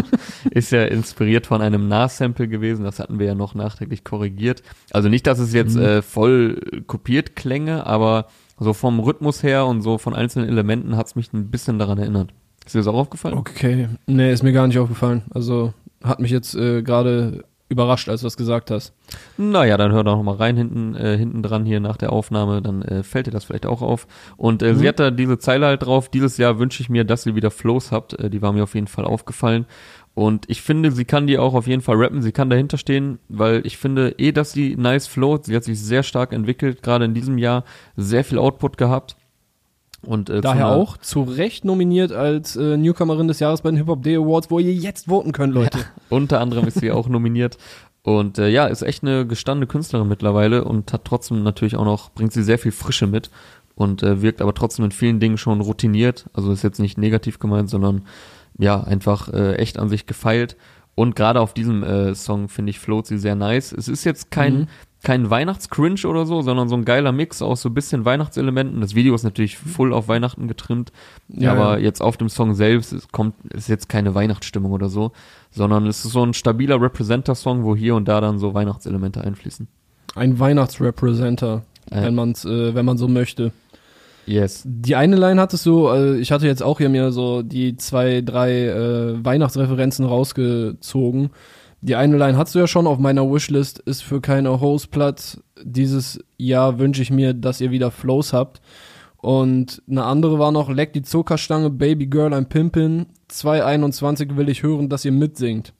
[0.50, 4.62] ist ja inspiriert von einem Nas-Sample gewesen, das hatten wir ja noch nachträglich korrigiert.
[4.90, 8.26] Also nicht, dass es jetzt äh, voll kopiert klänge, aber
[8.58, 12.34] so vom Rhythmus her und so von einzelnen Elementen hat's mich ein bisschen daran erinnert.
[12.66, 13.36] Ist dir das auch aufgefallen?
[13.36, 13.88] Okay.
[14.06, 15.22] Nee, ist mir gar nicht aufgefallen.
[15.30, 15.72] Also
[16.02, 18.92] hat mich jetzt äh, gerade überrascht, als du das gesagt hast.
[19.36, 22.60] Naja, dann hör doch noch mal rein hinten, äh, hinten dran hier nach der Aufnahme,
[22.60, 24.06] dann äh, fällt dir das vielleicht auch auf.
[24.36, 27.26] Und äh, sie hat da diese Zeile halt drauf, dieses Jahr wünsche ich mir, dass
[27.26, 29.66] ihr wieder Flows habt, äh, die war mir auf jeden Fall aufgefallen.
[30.14, 33.18] Und ich finde, sie kann die auch auf jeden Fall rappen, sie kann dahinter stehen,
[33.28, 37.04] weil ich finde eh, dass sie nice flowt, sie hat sich sehr stark entwickelt, gerade
[37.04, 37.64] in diesem Jahr
[37.96, 39.16] sehr viel Output gehabt.
[40.04, 43.88] Und äh, Daher auch zu Recht nominiert als äh, Newcomerin des Jahres bei den Hip
[43.88, 45.78] Hop Day Awards, wo ihr jetzt voten könnt, Leute.
[46.08, 47.58] Unter anderem ist sie auch nominiert.
[48.02, 52.10] Und äh, ja, ist echt eine gestandene Künstlerin mittlerweile und hat trotzdem natürlich auch noch,
[52.10, 53.30] bringt sie sehr viel Frische mit
[53.74, 56.26] und äh, wirkt aber trotzdem in vielen Dingen schon routiniert.
[56.34, 58.02] Also ist jetzt nicht negativ gemeint, sondern
[58.58, 60.56] ja, einfach äh, echt an sich gefeilt.
[60.94, 63.72] Und gerade auf diesem äh, Song, finde ich, float sie sehr nice.
[63.72, 64.66] Es ist jetzt kein, Mhm.
[65.04, 68.80] Kein Weihnachtscringe oder so, sondern so ein geiler Mix aus so ein bisschen Weihnachtselementen.
[68.80, 70.90] Das Video ist natürlich full auf Weihnachten getrimmt.
[71.28, 71.84] Ja, aber ja.
[71.84, 75.12] jetzt auf dem Song selbst es kommt, ist jetzt keine Weihnachtsstimmung oder so,
[75.50, 79.68] sondern es ist so ein stabiler Representer-Song, wo hier und da dann so Weihnachtselemente einfließen.
[80.16, 82.02] Ein Weihnachtsrepresenter, Ja.
[82.02, 83.52] wenn man's, äh, wenn man so möchte.
[84.26, 84.62] Yes.
[84.64, 88.22] Die eine Line hattest du, äh, ich hatte jetzt auch hier mir so die zwei,
[88.22, 91.30] drei äh, Weihnachtsreferenzen rausgezogen.
[91.84, 95.38] Die eine Line hattest du ja schon auf meiner Wishlist, ist für keine Host Platz.
[95.62, 98.62] Dieses Jahr wünsche ich mir, dass ihr wieder Flows habt.
[99.18, 103.04] Und eine andere war noch, leck die Zuckerstange, Baby Girl, ein Pimpin.
[103.28, 105.74] 221 will ich hören, dass ihr mitsingt.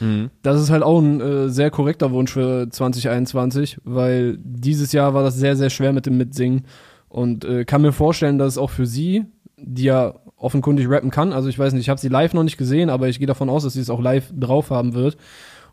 [0.00, 0.28] Mhm.
[0.42, 5.22] Das ist halt auch ein äh, sehr korrekter Wunsch für 2021, weil dieses Jahr war
[5.22, 6.66] das sehr, sehr schwer mit dem Mitsingen.
[7.08, 9.24] Und äh, kann mir vorstellen, dass es auch für sie,
[9.56, 12.58] die ja offenkundig rappen kann, also ich weiß nicht, ich habe sie live noch nicht
[12.58, 15.16] gesehen, aber ich gehe davon aus, dass sie es auch live drauf haben wird.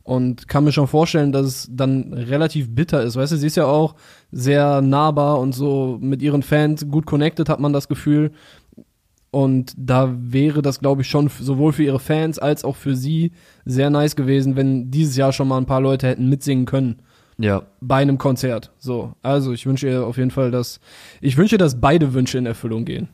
[0.06, 3.15] Und kann mir schon vorstellen, dass es dann relativ bitter ist.
[3.15, 3.96] Weißt du, sie ist ja auch
[4.34, 8.32] sehr nahbar und so mit ihren Fans gut connected, hat man das Gefühl.
[9.32, 13.32] Und da wäre das, glaube ich, schon sowohl für ihre Fans als auch für sie
[13.63, 16.98] sehr nice gewesen, wenn dieses Jahr schon mal ein paar Leute hätten mitsingen können
[17.38, 18.72] Ja, bei einem Konzert.
[18.78, 20.82] So, also ich wünsche ihr auf jeden Fall, dass
[21.22, 23.08] ich wünsche, dass beide Wünsche in Erfüllung gehen.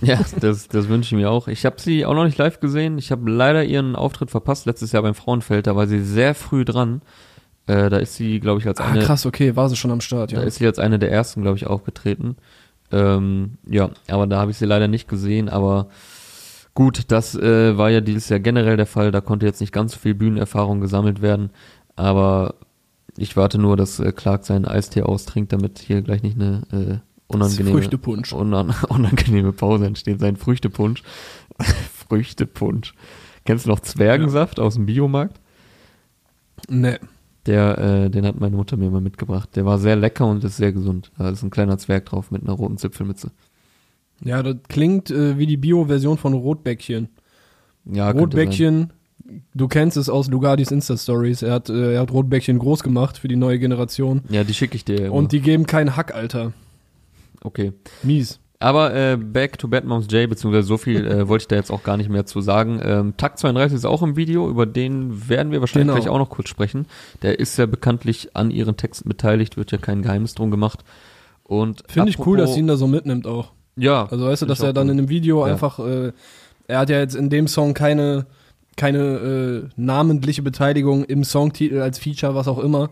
[0.00, 1.48] Ja, das, das wünsche ich mir auch.
[1.48, 2.98] Ich habe sie auch noch nicht live gesehen.
[2.98, 5.66] Ich habe leider ihren Auftritt verpasst letztes Jahr beim Frauenfeld.
[5.66, 7.00] Da war sie sehr früh dran.
[7.66, 10.00] Äh, da ist sie, glaube ich, als Ah, eine, krass, okay, war sie schon am
[10.00, 10.42] Start, da ja.
[10.42, 12.36] ist sie als eine der ersten, glaube ich, aufgetreten.
[12.92, 15.48] Ähm, ja, aber da habe ich sie leider nicht gesehen.
[15.48, 15.88] Aber
[16.74, 19.10] gut, das äh, war ja dieses Jahr generell der Fall.
[19.10, 21.50] Da konnte jetzt nicht ganz so viel Bühnenerfahrung gesammelt werden.
[21.96, 22.54] Aber
[23.16, 26.98] ich warte nur, dass äh, Clark seinen Eistee austrinkt, damit hier gleich nicht eine äh,
[27.28, 28.32] unangenehme Früchtepunsch.
[28.32, 30.20] unan unangenehme Pause entsteht.
[30.20, 31.02] Sein Früchtepunsch.
[32.08, 32.94] Früchtepunsch.
[33.44, 35.40] Kennst du noch Zwergensaft aus dem Biomarkt?
[36.68, 36.98] Nee.
[37.46, 39.50] Der, äh, den hat meine Mutter mir mal mitgebracht.
[39.54, 41.12] Der war sehr lecker und ist sehr gesund.
[41.16, 43.30] Da ist ein kleiner Zwerg drauf mit einer roten Zipfelmütze.
[44.24, 47.08] Ja, das klingt äh, wie die Bio-Version von Rotbäckchen.
[47.84, 48.10] Ja.
[48.10, 48.92] Rotbäckchen,
[49.54, 51.42] du kennst es aus Lugardis Insta-Stories.
[51.42, 54.22] Er hat, äh, er hat Rotbäckchen groß gemacht für die neue Generation.
[54.28, 55.06] Ja, die schicke ich dir.
[55.06, 55.14] Immer.
[55.14, 56.52] Und die geben keinen Hack, Alter.
[57.42, 57.72] Okay.
[58.02, 58.38] Mies.
[58.58, 61.70] Aber äh, back to Bad Moms J, beziehungsweise so viel äh, wollte ich da jetzt
[61.70, 62.80] auch gar nicht mehr zu sagen.
[62.82, 66.00] Ähm, Takt 32 ist auch im Video, über den werden wir wahrscheinlich Genau.
[66.00, 66.86] gleich auch noch kurz sprechen.
[67.20, 70.84] Der ist ja bekanntlich an ihren Texten beteiligt, wird ja kein Geheimnis drum gemacht.
[71.44, 73.52] Und Finde ich cool, dass sie ihn da so mitnimmt auch.
[73.76, 74.92] Ja, Also weißt du, dass er dann gut.
[74.92, 75.52] in dem Video Ja.
[75.52, 76.12] einfach, äh,
[76.66, 78.24] er hat ja jetzt in dem Song keine,
[78.78, 82.88] keine äh, namentliche Beteiligung im Songtitel als Feature, was auch immer.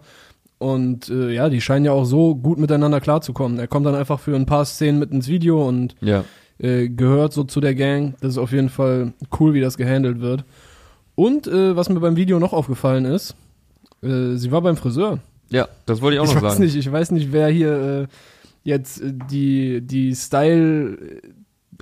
[0.64, 3.58] Und äh, ja, die scheinen ja auch so gut miteinander klarzukommen.
[3.58, 6.24] Er kommt dann einfach für ein paar Szenen mit ins Video und ja,
[6.58, 8.14] äh, gehört so zu der Gang.
[8.22, 10.44] Das ist auf jeden Fall cool, wie das gehandelt wird.
[11.16, 13.36] Und äh, was mir beim Video noch aufgefallen ist,
[14.02, 15.18] äh, sie war beim Friseur.
[15.50, 16.64] ja, das wollte ich auch ich noch weiß sagen.
[16.64, 18.06] nicht, ich weiß nicht, wer hier äh,
[18.62, 20.96] jetzt äh, die die Style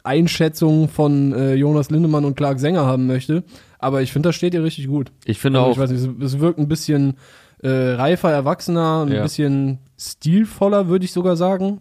[0.02, 3.44] Einschätzung von Jonas Lindemann und Clark Sänger haben möchte,
[3.78, 5.12] aber ich finde, das steht ihr richtig gut.
[5.24, 7.14] Ich finde Also auch, ich weiß nicht, es, es wirkt ein bisschen
[7.62, 9.22] äh, reifer, erwachsener, ein Ja.
[9.22, 11.80] bisschen stilvoller, würde ich sogar sagen.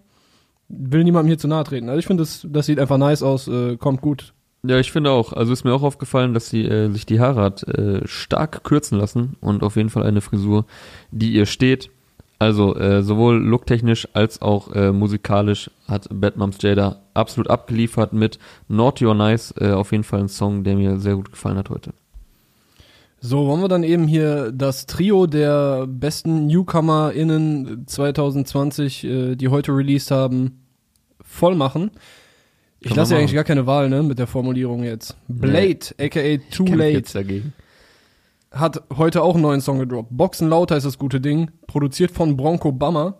[0.70, 1.89] Will niemandem hier zu nahe treten.
[1.89, 4.34] Also ich finde, das, das sieht einfach nice aus, äh, kommt gut.
[4.63, 5.34] Ja, ich finde auch.
[5.34, 8.98] Also ist mir auch aufgefallen, dass sie äh, sich die Haare hat äh, stark kürzen
[9.00, 10.65] lassen und auf jeden Fall eine Frisur,
[11.12, 11.89] die ihr steht.
[12.38, 18.39] Also äh, sowohl looktechnisch als auch äh, musikalisch hat Bad Moms Jada absolut abgeliefert mit
[18.67, 19.54] Naughty or Nice.
[19.60, 21.91] Äh, auf jeden Fall ein Song, der mir sehr gut gefallen hat heute.
[23.23, 29.73] So, wollen wir dann eben hier das Trio der besten NewcomerInnen 2020, äh, die heute
[29.73, 30.65] released haben,
[31.21, 31.91] voll machen?
[32.79, 35.15] Ich lasse ja eigentlich gar keine Wahl, ne, mit der Formulierung jetzt.
[35.27, 37.53] Blade, aka Too Late, jetzt dagegen.
[38.49, 40.10] hat heute auch einen neuen Song gedroppt.
[40.10, 43.19] Boxen lauter ist das gute Ding, produziert von Bronco Bummer.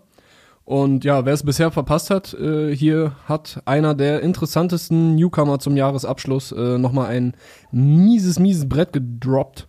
[0.64, 5.76] Und ja, wer es bisher verpasst hat, äh, hier hat einer der interessantesten Newcomer zum
[5.76, 7.36] Jahresabschluss äh, nochmal ein
[7.70, 9.68] mieses, mieses Brett gedroppt.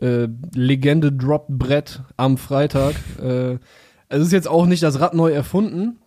[0.00, 2.94] Äh, Legende droppt Brett am Freitag.
[3.22, 3.58] äh,
[4.08, 5.98] es ist jetzt auch nicht das Rad neu erfunden.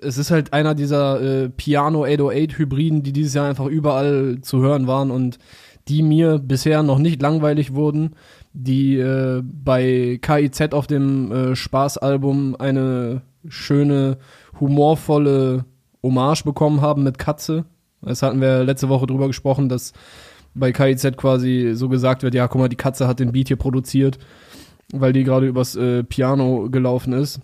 [0.00, 4.60] Es ist halt einer dieser äh, Piano 808 Hybriden, die dieses Jahr einfach überall zu
[4.60, 5.38] hören waren und
[5.88, 8.14] die mir bisher noch nicht langweilig wurden,
[8.52, 14.18] die äh, bei KIZ auf dem äh, Spaßalbum eine schöne,
[14.60, 15.64] humorvolle
[16.02, 17.64] Hommage bekommen haben mit Katze.
[18.02, 19.92] Das hatten wir letzte Woche drüber gesprochen, dass
[20.54, 23.56] bei KIZ quasi so gesagt wird, ja, guck mal, die Katze hat den Beat hier
[23.56, 24.18] produziert,
[24.92, 27.40] weil die gerade übers äh, Piano gelaufen ist.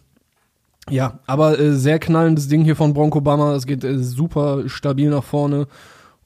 [0.90, 3.55] Ja, aber äh, sehr knallendes Ding hier von Bronco Bama.
[3.55, 5.66] Es geht äh, super stabil nach vorne.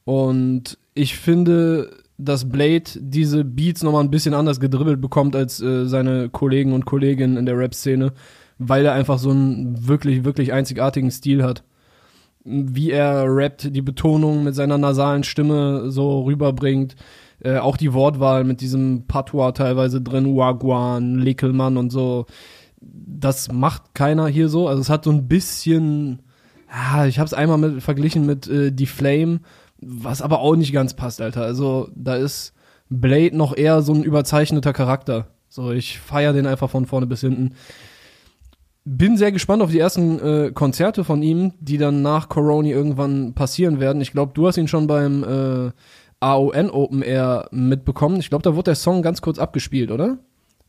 [0.05, 5.87] Und ich finde, dass Blade diese Beats nochmal ein bisschen anders gedribbelt bekommt als äh,
[5.87, 8.13] seine Kollegen und Kolleginnen in der Rap-Szene,
[8.59, 11.65] weil er einfach so einen wirklich, wirklich einzigartigen Stil hat.
[12.45, 16.97] Wie er rappt, die Betonung mit seiner nasalen Stimme so rüberbringt.
[17.41, 22.27] Äh, auch die Wortwahl mit diesem Patois teilweise drin, Wagwan, Leckelmann und so.
[22.81, 24.69] Das macht keiner hier so.
[24.69, 26.23] Also es hat so ein bisschen,
[26.71, 29.41] ja, ich habe es einmal mit, verglichen mit äh, Die Flame,
[29.81, 31.43] was aber auch nicht ganz passt, Alter.
[31.43, 32.55] Also da ist
[32.89, 35.29] Blade noch eher so ein überzeichneter Charakter.
[35.49, 37.55] So, ich feiere den einfach von vorne bis hinten.
[38.85, 43.33] Bin sehr gespannt auf die ersten äh, Konzerte von ihm, die dann nach Corona irgendwann
[43.33, 44.03] passieren werden.
[44.03, 45.71] Ich glaube, du hast ihn schon beim äh,
[46.19, 48.19] AON Open Air mitbekommen.
[48.19, 50.19] Ich glaube, da wurde der Song ganz kurz abgespielt, oder?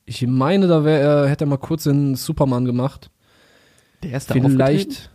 [0.05, 3.09] Ich meine, da wär er, hätte er mal kurz den Superman gemacht.
[4.03, 5.11] Der erste Vielleicht,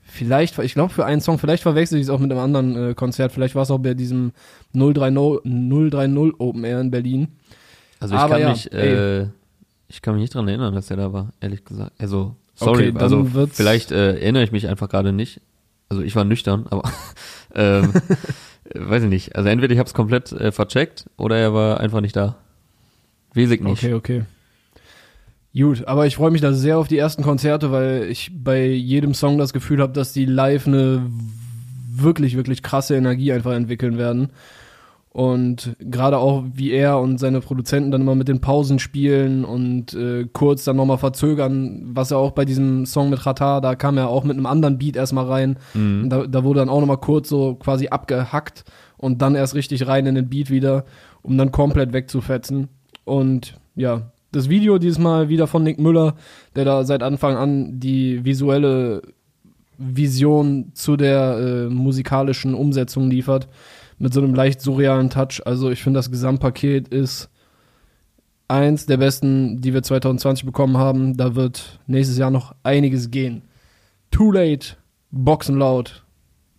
[0.00, 2.94] vielleicht, ich glaube für einen Song, vielleicht verwechsel ich es auch mit einem anderen äh,
[2.94, 3.32] Konzert.
[3.32, 4.32] Vielleicht war es auch bei diesem
[4.74, 7.28] 030, 030 Open Air in Berlin.
[7.98, 9.26] Also ich Aber kann ja, mich, äh,
[9.90, 11.92] ich kann mich nicht dran erinnern, dass er da war, ehrlich gesagt.
[11.98, 15.40] Also, sorry, Okay, also vielleicht äh, erinnere ich mich einfach gerade nicht.
[15.88, 16.88] Also ich war nüchtern, aber
[17.54, 17.92] ähm,
[18.72, 19.36] äh, weiß ich nicht.
[19.36, 22.36] Also entweder ich habe es komplett äh, vercheckt oder er war einfach nicht da.
[23.34, 23.62] Ich nicht.
[23.62, 24.22] Okay, okay.
[25.52, 29.14] Gut, aber ich freue mich da sehr auf die ersten Konzerte, weil ich bei jedem
[29.14, 31.02] Song das Gefühl habe, dass die live eine
[31.92, 34.30] wirklich, wirklich krasse Energie einfach entwickeln werden.
[35.12, 39.92] Und gerade auch, wie er und seine Produzenten dann immer mit den Pausen spielen und
[39.92, 43.98] äh, kurz dann nochmal verzögern, was er auch bei diesem Song mit Rata, da kam
[43.98, 45.56] er auch mit einem anderen Beat erstmal rein.
[45.74, 46.08] Mhm.
[46.08, 48.64] Da, da wurde dann auch nochmal kurz so quasi abgehackt
[48.98, 50.84] und dann erst richtig rein in den Beat wieder,
[51.22, 52.68] um dann komplett wegzufetzen.
[53.04, 56.14] Und ja, das Video dieses Mal wieder von Nick Müller,
[56.54, 59.02] der da seit Anfang an die visuelle
[59.76, 63.48] Vision zu der äh, musikalischen Umsetzung liefert,
[64.00, 65.42] mit so einem leicht surrealen Touch.
[65.44, 67.28] Also ich finde, das Gesamtpaket ist
[68.48, 71.16] eins der besten, die wir 2020 bekommen haben.
[71.16, 73.42] Da wird nächstes Jahr noch einiges gehen.
[74.10, 74.76] Too Late,
[75.10, 76.04] Boxen laut,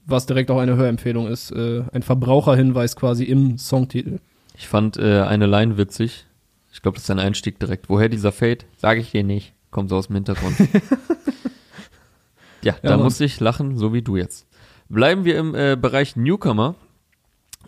[0.05, 1.51] was direkt auch eine Hörempfehlung ist.
[1.51, 4.19] Äh, ein Verbraucherhinweis quasi im Songtitel.
[4.55, 6.27] Ich fand äh, eine Line witzig.
[6.71, 7.89] Ich glaube, das ist ein Einstieg direkt.
[7.89, 8.65] Woher dieser Fade?
[8.77, 9.53] Sage ich dir nicht.
[9.71, 10.55] Kommt so aus dem Hintergrund.
[12.61, 13.03] ja, da Mann.
[13.03, 14.47] musste ich lachen, so wie du jetzt.
[14.89, 16.75] Bleiben wir im äh, Bereich Newcomer.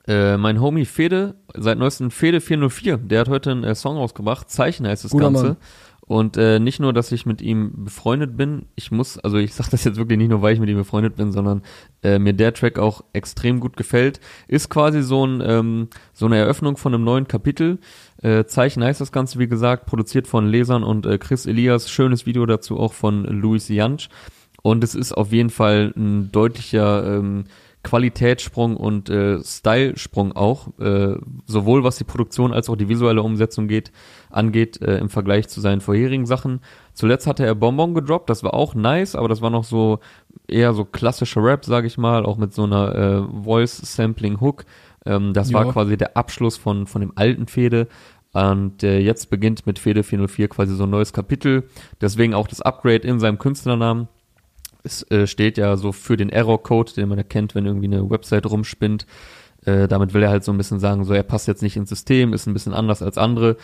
[0.07, 4.49] Äh, mein Homie Fede, seit neuestem Fede 404, der hat heute einen äh, Song rausgebracht.
[4.49, 5.43] Zeichen heißt das Guter Ganze.
[5.43, 5.57] Mann.
[6.05, 9.69] Und äh, nicht nur, dass ich mit ihm befreundet bin, ich muss, also ich sage
[9.71, 11.61] das jetzt wirklich nicht nur, weil ich mit ihm befreundet bin, sondern
[12.03, 14.19] äh, mir der Track auch extrem gut gefällt.
[14.49, 17.79] Ist quasi so, ein, ähm, so eine Eröffnung von einem neuen Kapitel.
[18.21, 21.89] Äh, Zeichen heißt das Ganze, wie gesagt, produziert von Lesern und äh, Chris Elias.
[21.89, 24.09] Schönes Video dazu auch von Luis Jansch.
[24.61, 27.45] Und es ist auf jeden Fall ein deutlicher ähm,
[27.83, 31.15] Qualitätssprung und äh, Stylesprung auch, äh,
[31.45, 33.91] sowohl was die Produktion als auch die visuelle Umsetzung geht,
[34.29, 36.61] angeht, äh, im Vergleich zu seinen vorherigen Sachen.
[36.93, 39.99] Zuletzt hatte er Bonbon gedroppt, das war auch nice, aber das war noch so
[40.47, 44.65] eher so klassischer Rap, sage ich mal, auch mit so einer äh, Voice-Sampling-Hook.
[45.05, 45.71] Ähm, das war Ja.
[45.71, 47.87] quasi der Abschluss von, von dem alten Fede.
[48.31, 51.69] Und äh, jetzt beginnt mit Fede 404 quasi so ein neues Kapitel.
[52.01, 54.07] Deswegen auch das Upgrade in seinem Künstlernamen.
[54.83, 58.45] Es äh, steht ja so für den Error-Code, den man erkennt, wenn irgendwie eine Website
[58.45, 59.05] rumspinnt.
[59.65, 61.89] Äh, damit will er halt so ein bisschen sagen, so er passt jetzt nicht ins
[61.89, 63.55] System, ist ein bisschen anders als andere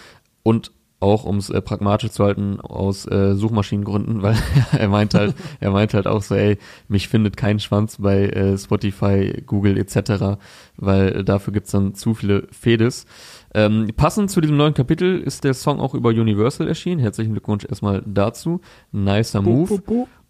[0.44, 4.36] und auch um es äh, pragmatisch zu halten aus äh, Suchmaschinengründen, weil
[4.78, 6.58] er meint halt, er meint halt auch so, ey,
[6.88, 10.40] mich findet kein Schwanz bei äh, Spotify, Google etc.,
[10.78, 13.06] weil äh, dafür gibt's dann zu viele Fedes.
[13.54, 17.00] Ähm, passend zu diesem neuen Kapitel ist der Song auch über Universal erschienen.
[17.00, 18.62] Herzlichen Glückwunsch erstmal dazu.
[18.92, 19.82] Nicer Move.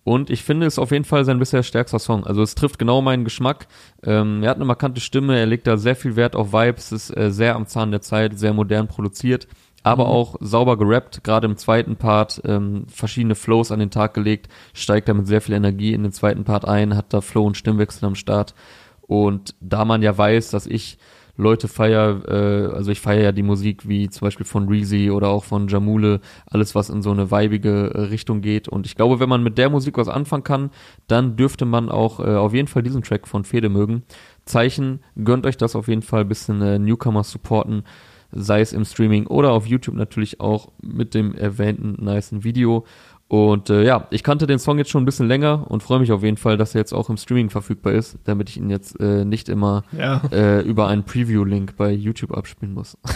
[0.04, 2.26] Und ich finde, es ist auf jeden Fall sein bisher stärkster Song.
[2.26, 3.68] Also es trifft genau meinen Geschmack.
[4.04, 7.16] Ähm, er hat eine markante Stimme, er legt da sehr viel Wert auf Vibes, ist
[7.16, 9.48] äh, sehr am Zahn der Zeit, sehr modern produziert,
[9.84, 14.48] aber auch sauber gerappt, gerade im zweiten Part, ähm, verschiedene Flows an den Tag gelegt,
[14.74, 17.58] steigt da mit sehr viel Energie in den zweiten Part ein, hat da Flow und
[17.58, 18.56] Stimmwechsel am Start.
[19.02, 20.98] Und da man ja weiß, dass ich
[21.40, 25.30] Leute feier, äh, also ich feiere ja die Musik wie zum Beispiel von Reezy oder
[25.30, 28.68] auch von Jamule, alles was in so eine weibige äh, Richtung geht.
[28.68, 30.70] Und ich glaube, wenn man mit der Musik was anfangen kann,
[31.08, 34.04] dann dürfte man auch äh, auf jeden Fall diesen Track von Fede mögen.
[34.44, 37.84] Zeichen, gönnt euch das auf jeden Fall, bisschen äh, Newcomer supporten,
[38.32, 42.86] sei es im Streaming oder auf YouTube natürlich auch mit dem erwähnten nicen Video.
[43.30, 46.12] Und äh, ja, ich kannte den Song jetzt schon ein bisschen länger und freue mich
[46.12, 49.00] auf jeden Fall, dass er jetzt auch im Streaming verfügbar ist, damit ich ihn jetzt
[49.00, 50.22] äh, nicht immer Ja.
[50.32, 52.98] äh, über einen Preview-Link bei YouTube abspielen muss.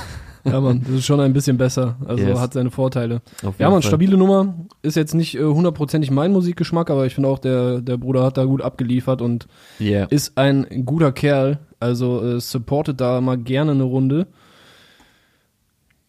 [0.45, 1.95] Ja, Mann, das ist schon ein bisschen besser.
[2.05, 2.37] Also Yes.
[2.37, 3.21] hat seine Vorteile.
[3.59, 3.81] Ja, Fall.
[3.81, 4.53] stabile Nummer.
[4.81, 8.35] Ist jetzt nicht äh, hundertprozentig mein Musikgeschmack, aber ich finde auch, der, der Bruder hat
[8.35, 9.47] da gut abgeliefert und
[9.79, 10.05] Yeah.
[10.09, 11.59] ist ein guter Kerl.
[11.79, 14.27] Also äh, supportet da mal gerne eine Runde.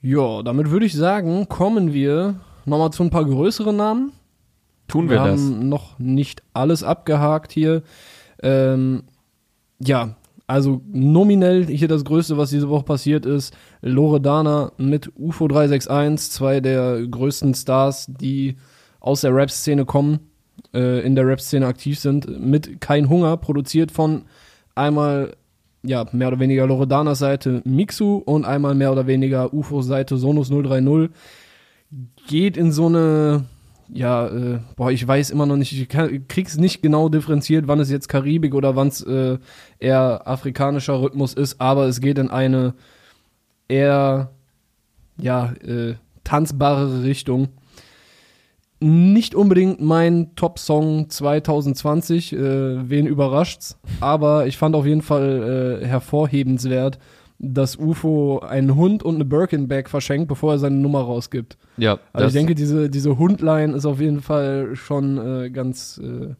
[0.02, 2.34] Ja, damit würde ich sagen, kommen wir
[2.66, 4.12] nochmal zu ein paar größeren Namen.
[4.88, 5.40] Tun wir, Wir das.
[5.40, 7.82] haben noch nicht alles abgehakt hier.
[8.42, 9.04] Ähm,
[9.78, 13.56] ja, also nominell hier das Größte, was diese Woche passiert ist.
[13.80, 18.56] Loredana mit UFO 361, zwei der größten Stars, die
[19.00, 20.20] aus der Rap-Szene kommen,
[20.74, 24.24] äh, in der Rap-Szene aktiv sind, mit Kein Hunger, produziert von
[24.74, 25.34] einmal,
[25.82, 30.50] ja, mehr oder weniger Loredanas Seite Mixu und einmal mehr oder weniger UFO Seite Sonus
[30.50, 31.10] 030
[32.26, 33.44] geht in so eine
[33.88, 35.88] ja, äh, boah, ich weiß immer noch nicht, ich
[36.28, 39.38] krieg's nicht genau differenziert, wann es jetzt Karibik oder wann es äh,
[39.78, 42.74] eher afrikanischer Rhythmus ist, aber es geht in eine
[43.68, 44.30] eher,
[45.18, 47.48] ja, äh, tanzbare Richtung.
[48.80, 55.86] Nicht unbedingt mein Top-Song 2020, äh, wen überrascht's, aber ich fand auf jeden Fall äh,
[55.86, 56.98] hervorhebenswert,
[57.38, 61.56] dass UFO einen Hund und eine Birkin-Bag verschenkt, bevor er seine Nummer rausgibt.
[61.76, 66.34] Ja, Also ich denke, diese, diese Hundline ist auf jeden Fall schon äh, ganz, äh,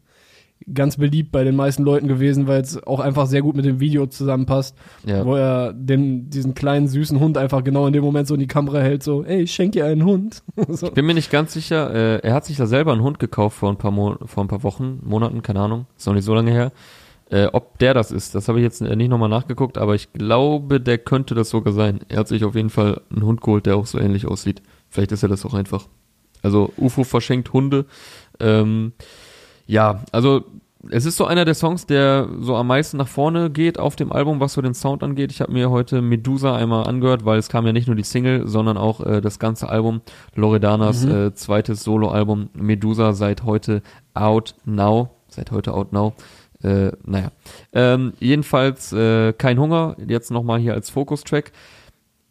[0.73, 3.79] ganz beliebt bei den meisten Leuten gewesen, weil es auch einfach sehr gut mit dem
[3.79, 4.75] Video zusammenpasst,
[5.05, 5.25] ja.
[5.25, 8.47] wo er den, diesen kleinen süßen Hund einfach genau in dem Moment so in die
[8.47, 10.43] Kamera hält, so, ey, ich schenke dir einen Hund.
[10.69, 10.87] so.
[10.87, 13.57] Ich bin mir nicht ganz sicher, äh, er hat sich da selber einen Hund gekauft
[13.57, 16.33] vor ein paar, Mo vor ein paar Wochen, Monaten, keine Ahnung, ist noch nicht so
[16.33, 16.71] lange her.
[17.31, 20.13] Äh, ob der das ist, das habe ich jetzt äh, nicht nochmal nachgeguckt, aber ich
[20.13, 22.01] glaube, der könnte das sogar sein.
[22.07, 24.61] Er hat sich auf jeden Fall einen Hund geholt, der auch so ähnlich aussieht.
[24.89, 25.87] Vielleicht ist er das auch einfach.
[26.43, 27.85] Also UFO verschenkt Hunde.
[28.39, 28.93] Ähm,
[29.65, 30.43] ja, also
[30.91, 34.11] es ist so einer der Songs, der so am meisten nach vorne geht auf dem
[34.11, 35.31] Album, was so den Sound angeht.
[35.31, 38.47] Ich habe mir heute Medusa einmal angehört, weil es kam ja nicht nur die Single,
[38.47, 40.01] sondern auch äh, das ganze Album.
[40.35, 41.11] Loredanas Mhm.
[41.11, 43.81] äh, zweites Soloalbum Medusa seit heute
[44.13, 45.09] out now.
[45.27, 46.13] Seit heute out now.
[46.65, 47.31] Äh, naja.
[47.73, 51.51] Ähm, jedenfalls äh, kein Hunger, jetzt nochmal hier als Fokus-Track.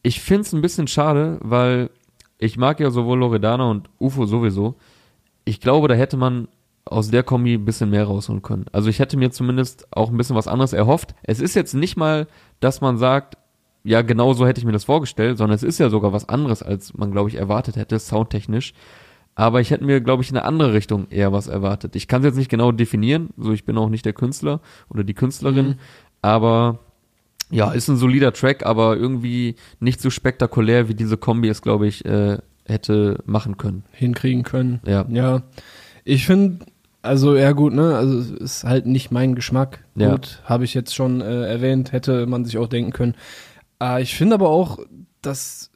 [0.03, 1.91] Ich find's ein bisschen schade, weil
[2.39, 4.75] ich mag ja sowohl Loredana und UFO sowieso.
[5.45, 6.49] Ich glaube, da hätte man
[6.85, 8.67] aus der Kombi ein bisschen mehr rausholen können.
[8.73, 11.15] Also ich hätte mir zumindest auch ein bisschen was anderes erhofft.
[11.23, 12.27] Es ist jetzt nicht mal,
[12.59, 13.39] dass man sagt,
[13.85, 16.63] ja, genau so hätte ich mir das vorgestellt, sondern es ist ja sogar was anderes,
[16.63, 18.75] als man, glaube ich, erwartet hätte, soundtechnisch.
[19.37, 21.97] Aber ich hätte mir, glaube ich, in eine andere Richtung eher was erwartet.
[21.97, 25.03] Ich kann es jetzt nicht genau definieren, so ich bin auch nicht der Künstler oder
[25.05, 25.75] die Künstlerin, Mhm.
[26.23, 26.79] aber
[27.51, 31.87] ja, ist ein solider Track, aber irgendwie nicht so spektakulär, wie diese Kombi es, glaube
[31.87, 33.85] ich, äh, hätte machen können.
[33.93, 34.81] hinkriegen können.
[34.87, 35.05] Ja.
[35.11, 35.43] Ja.
[36.05, 36.65] Ich finde,
[37.03, 39.85] also ja gut, ne, also es ist halt nicht mein Geschmack.
[39.97, 40.13] Ja.
[40.13, 43.15] Gut, habe ich jetzt schon äh, erwähnt, hätte man sich auch denken können.
[43.83, 44.79] Äh, ich finde aber auch,
[45.23, 45.71] dass,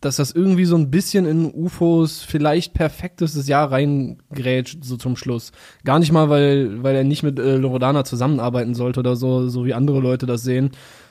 [0.00, 5.52] dass das irgendwie so ein bisschen in UFOs vielleicht perfektestes Jahr reingrätscht, so zum Schluss.
[5.84, 9.64] Gar nicht mal, weil, weil er nicht mit äh, Loredana zusammenarbeiten sollte oder so, so
[9.66, 10.70] wie andere Leute das sehen.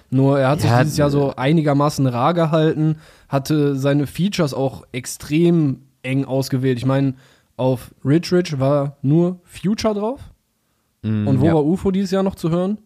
[0.10, 2.96] Nur er hat Ja, sich dieses Jahr so einigermaßen rar gehalten,
[3.28, 6.80] hatte seine Features auch extrem eng ausgewählt.
[6.80, 7.14] Ich meine,
[7.58, 10.20] auf Rich Rich war nur Future drauf.
[11.04, 11.54] Mm, Und wo ja.
[11.54, 12.80] war UFO dieses Jahr noch zu hören?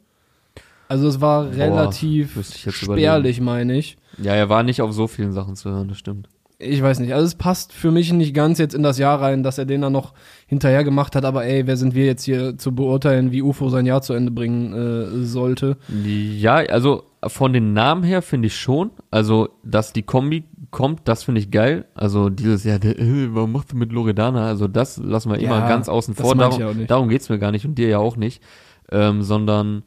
[0.94, 3.98] Also es war relativ ich jetzt spärlich, meine ich.
[4.22, 6.30] Ja, er war nicht auf so vielen Sachen zu hören, das stimmt.
[6.60, 7.16] Ich weiß nicht.
[7.16, 9.82] Also es passt für mich nicht ganz jetzt in das Jahr rein, dass er den
[9.82, 10.14] dann noch
[10.46, 11.26] hinterher gemacht hat.
[11.26, 14.30] Aber ey, wer sind wir jetzt hier zu beurteilen, wie UFO sein Jahr zu Ende
[14.30, 15.78] bringen äh, sollte?
[16.06, 18.91] Ja, also von den Namen her finde ich schon.
[19.10, 21.86] Also, dass die Kombi kommt, das finde ich geil.
[21.96, 24.46] Also dieses, ja, der, äh, warum machst du mit Loredana?
[24.46, 26.36] Also das lassen wir immer Ja, ganz außen vor.
[26.36, 28.44] Darum, darum geht's mir gar nicht und dir ja auch nicht.
[28.91, 29.82] Ähm, sondern,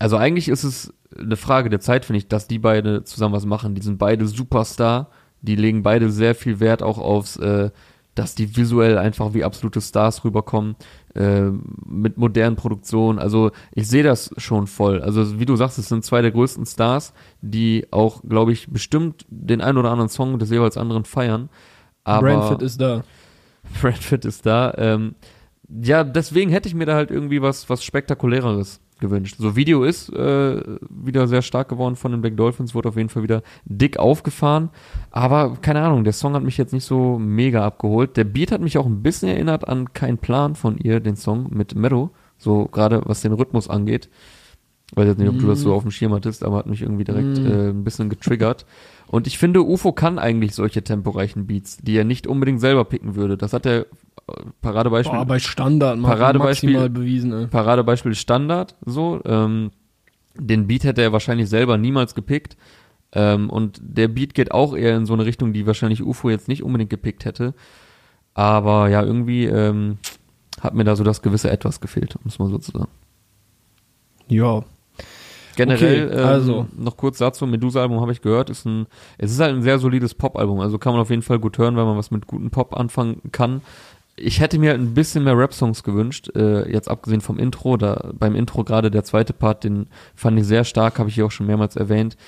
[0.00, 3.44] also eigentlich ist es eine Frage der Zeit, finde ich, dass die beide zusammen was
[3.44, 3.74] machen.
[3.74, 5.10] Die sind beide Superstar.
[5.42, 7.70] Die legen beide sehr viel Wert auch aufs, äh,
[8.14, 10.76] dass die visuell einfach wie absolute Stars rüberkommen,
[11.14, 11.50] äh,
[11.86, 13.18] mit modernen Produktionen.
[13.18, 15.02] Also ich sehe das schon voll.
[15.02, 19.26] Also wie du sagst, es sind zwei der größten Stars, die auch, glaube ich, bestimmt
[19.28, 21.50] den einen oder anderen Song des jeweils anderen feiern.
[22.04, 23.04] Aber Brandfit ist da.
[23.82, 24.72] Bradford ist da.
[24.78, 25.14] Ähm,
[25.82, 29.36] ja, deswegen hätte ich mir da halt irgendwie was, was spektakuläreres gewünscht.
[29.38, 33.08] So Video ist äh, wieder sehr stark geworden von den Black Dolphins, wurde auf jeden
[33.08, 34.70] Fall wieder dick aufgefahren.
[35.10, 38.16] Aber keine Ahnung, der Song hat mich jetzt nicht so mega abgeholt.
[38.16, 41.48] Der Beat hat mich auch ein bisschen erinnert an Kein Plan von ihr, den Song
[41.50, 42.10] mit Meadow.
[42.38, 44.08] So gerade was den Rhythmus angeht.
[44.94, 47.04] Weiß jetzt nicht, ob du das so auf dem Schirm hattest, aber hat mich irgendwie
[47.04, 47.46] direkt Mm.
[47.46, 48.66] äh, ein bisschen getriggert.
[49.06, 53.14] Und ich finde, UFO kann eigentlich solche temporeichen Beats, die er nicht unbedingt selber picken
[53.14, 53.36] würde.
[53.36, 53.86] Das hat er
[54.60, 55.18] Paradebeispiel.
[55.18, 57.32] Boah, bei Standard mal Paradebeispiel- maximal bewiesen.
[57.32, 57.46] Ey.
[57.46, 59.20] Paradebeispiel Standard, so.
[59.24, 59.70] Ähm,
[60.36, 62.56] den Beat hätte er wahrscheinlich selber niemals gepickt.
[63.12, 66.46] Ähm, und der Beat geht auch eher in so eine Richtung, die wahrscheinlich UFO jetzt
[66.48, 67.54] nicht unbedingt gepickt hätte.
[68.34, 69.98] Aber ja, irgendwie ähm,
[70.60, 72.88] hat mir da so das gewisse Etwas gefehlt, muss man so zu sagen.
[74.28, 74.62] Ja.
[75.56, 76.66] Generell, Okay, ähm, also.
[76.76, 78.86] noch kurz dazu, Medusa-Album habe ich gehört, ist ein,
[79.18, 81.76] es ist halt ein sehr solides Pop-Album, also kann man auf jeden Fall gut hören,
[81.76, 83.60] weil man was mit guten Pop anfangen kann.
[84.22, 88.34] Ich hätte mir ein bisschen mehr Rap-Songs gewünscht, äh, jetzt abgesehen vom Intro, da beim
[88.34, 91.46] Intro gerade der zweite Part, den fand ich sehr stark, habe ich hier auch schon
[91.46, 92.18] mehrmals erwähnt.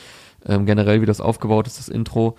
[0.46, 2.36] Ähm, generell, wie das aufgebaut ist, das Intro.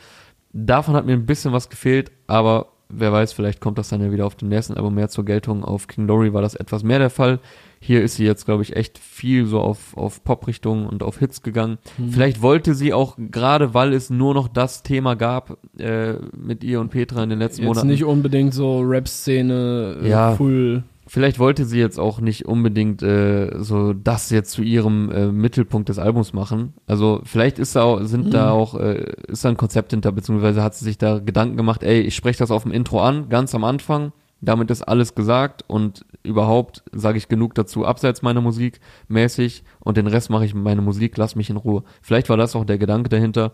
[0.54, 4.12] Davon hat mir ein bisschen was gefehlt, aber wer weiß, vielleicht kommt das dann ja
[4.12, 5.64] wieder auf dem nächsten Album mehr zur Geltung.
[5.64, 7.40] Auf King Glory war das etwas mehr der Fall.
[7.86, 11.42] Hier ist sie jetzt, glaube ich, echt viel so auf, auf Pop-Richtung und auf Hits
[11.44, 11.80] gegangen.
[12.10, 16.80] Vielleicht wollte sie auch, gerade weil es nur noch das Thema gab, äh, mit ihr
[16.80, 17.88] und Petra in den letzten Jetzt Monaten.
[17.90, 20.36] nicht unbedingt so Rap-Szene, äh, Ja.
[20.36, 20.84] full.
[21.06, 25.90] Vielleicht wollte sie jetzt auch nicht unbedingt äh, so das jetzt zu ihrem äh, Mittelpunkt
[25.90, 26.74] des Albums machen.
[26.88, 30.64] Also vielleicht ist da auch, sind da auch äh, ist da ein Konzept hinter, beziehungsweise
[30.64, 33.54] hat sie sich da Gedanken gemacht, ey, ich spreche das auf dem Intro an, ganz
[33.54, 34.14] am Anfang.
[34.46, 39.96] Damit ist alles gesagt und überhaupt sage ich genug dazu abseits meiner Musik mäßig und
[39.96, 41.84] den Rest mache ich mit meiner Musik, lass mich in Ruhe.
[42.02, 43.54] Vielleicht war das auch der Gedanke dahinter.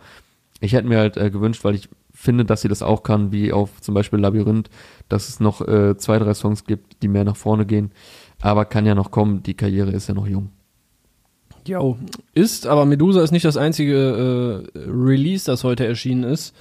[0.62, 3.54] Ich hätte mir halt äh, gewünscht, weil ich finde, dass sie das auch kann, wie
[3.54, 4.72] auf zum Beispiel Labyrinth,
[5.10, 7.92] dass es noch äh, zwei, drei Songs gibt, die mehr nach vorne gehen.
[8.42, 10.50] Aber kann ja noch kommen, die Karriere ist ja noch jung.
[11.68, 12.00] Jo.
[12.34, 16.56] Ist, aber Medusa ist nicht das einzige äh, Release, das heute erschienen ist.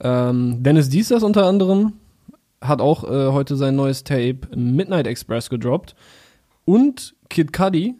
[0.00, 1.94] Ähm, Dennis Diesers unter anderem
[2.66, 5.94] hat auch äh, heute sein neues Tape Midnight Express gedroppt.
[6.64, 7.94] Und Kid Cudi,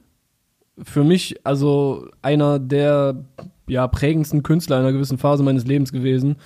[0.83, 3.25] für mich also einer der
[3.67, 6.37] ja, prägendsten Künstler einer gewissen Phase meines Lebens gewesen.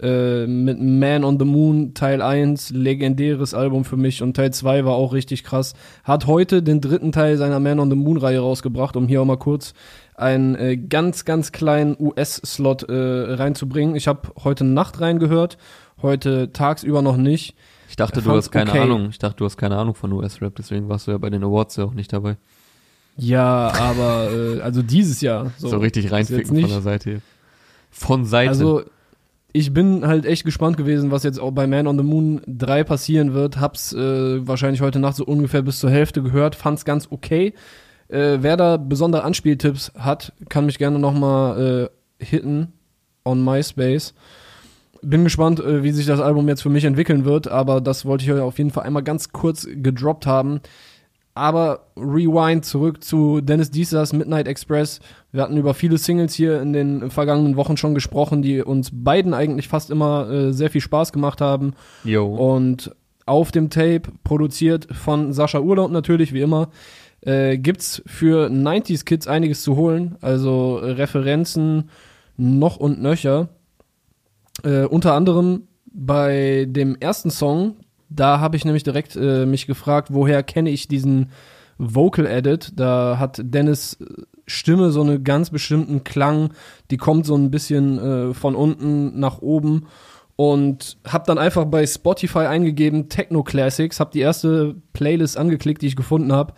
[0.00, 4.84] Äh, mit Man on the Moon Teil 1, legendäres Album für mich und Teil 2
[4.84, 5.74] war auch richtig krass.
[6.02, 9.26] Hat heute den dritten Teil seiner Man on the Moon Reihe rausgebracht, um hier auch
[9.26, 9.74] mal kurz
[10.14, 13.94] einen äh, ganz, ganz kleinen US-Slot äh, reinzubringen.
[13.94, 15.56] Ich habe heute Nacht reingehört,
[16.02, 17.54] heute tagsüber noch nicht.
[17.88, 18.80] Ich dachte, du hast keine okay.
[18.80, 19.08] Ahnung.
[19.10, 21.76] Ich dachte, du hast keine Ahnung von US-Rap, deswegen warst du ja bei den Awards
[21.76, 22.36] ja auch nicht dabei.
[23.16, 25.52] Ja, aber äh, also dieses Jahr.
[25.58, 27.10] So, richtig ist jetzt reinficken von der Seite.
[27.10, 27.20] hier.
[27.90, 28.48] Von Seite.
[28.48, 28.82] Also,
[29.52, 32.84] ich bin halt echt gespannt gewesen, was jetzt auch bei Man on the Moon 3
[32.84, 33.60] passieren wird.
[33.60, 37.52] Hab's äh, wahrscheinlich heute Nacht so ungefähr bis zur Hälfte gehört, fand's ganz okay.
[38.08, 41.90] Äh, wer da besondere Anspieltipps hat, kann mich gerne nochmal
[42.20, 42.72] äh, hitten
[43.24, 44.14] on MySpace.
[45.02, 48.24] Bin gespannt, äh, wie sich das Album jetzt für mich entwickeln wird, aber das wollte
[48.24, 50.60] ich euch auf jeden Fall einmal ganz kurz gedroppt haben.
[51.34, 55.00] Aber rewind zurück zu Dennis Diesers Midnight Express.
[55.32, 59.32] Wir hatten über viele Singles hier in den vergangenen Wochen schon gesprochen, die uns beiden
[59.32, 61.72] eigentlich fast immer äh, sehr viel Spaß gemacht haben.
[62.04, 62.26] Yo.
[62.26, 62.94] Und
[63.24, 66.68] auf dem Tape, produziert von Sascha Urlaub natürlich, wie immer,
[67.22, 70.16] äh, gibt's für 90s Kids einiges zu holen.
[70.20, 71.88] Also Referenzen
[72.36, 73.48] noch und nöcher.
[74.64, 77.76] Äh, unter anderem bei dem ersten Song,
[78.08, 81.30] da habe ich nämlich direkt äh, mich gefragt, woher kenne ich diesen
[81.78, 82.72] Vocal Edit?
[82.76, 86.52] Da hat Dennis äh, Stimme so einen ganz bestimmten Klang,
[86.90, 89.86] die kommt so ein bisschen äh, von unten nach oben
[90.36, 95.86] und habe dann einfach bei Spotify eingegeben Techno Classics, habe die erste Playlist angeklickt, die
[95.86, 96.54] ich gefunden habe,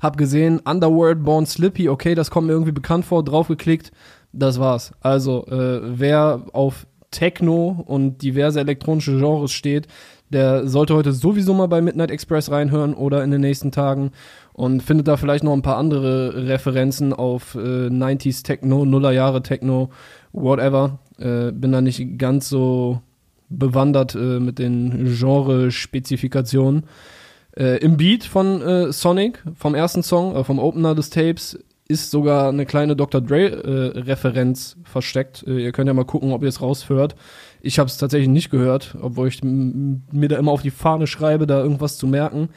[0.00, 3.92] habe gesehen Underworld Born Slippy, okay, das kommt mir irgendwie bekannt vor, draufgeklickt,
[4.32, 4.92] das war's.
[5.00, 9.88] Also äh, wer auf Techno und diverse elektronische Genres steht,
[10.30, 14.12] der sollte heute sowieso mal bei Midnight Express reinhören oder in den nächsten Tagen
[14.52, 19.90] und findet da vielleicht noch ein paar andere Referenzen auf äh, 90s Techno, Nullerjahre Techno,
[20.32, 20.98] whatever.
[21.18, 23.00] Äh, bin da nicht ganz so
[23.48, 26.84] bewandert äh, mit den Genre-Spezifikationen.
[27.56, 31.58] Äh, Im Beat von äh, Sonic, vom ersten Song, äh, vom Opener des Tapes,
[31.88, 33.22] ist sogar eine kleine Dr.
[33.22, 35.42] Dre-Referenz versteckt.
[35.46, 37.16] Äh, ihr könnt ja mal gucken, ob ihr es raushört.
[37.62, 41.46] Ich habe es tatsächlich nicht gehört, obwohl ich mir da immer auf die Fahne schreibe,
[41.46, 42.50] da irgendwas zu merken.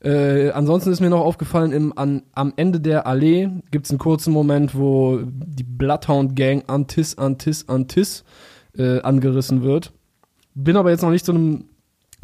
[0.00, 3.98] Äh, ansonsten ist mir noch aufgefallen, im, an, am Ende der Allee gibt es einen
[3.98, 8.24] kurzen Moment, wo die Bloodhound Gang Antis, Antis, Antis
[8.76, 9.92] äh, angerissen wird.
[10.54, 11.64] Bin aber jetzt noch nicht zu einem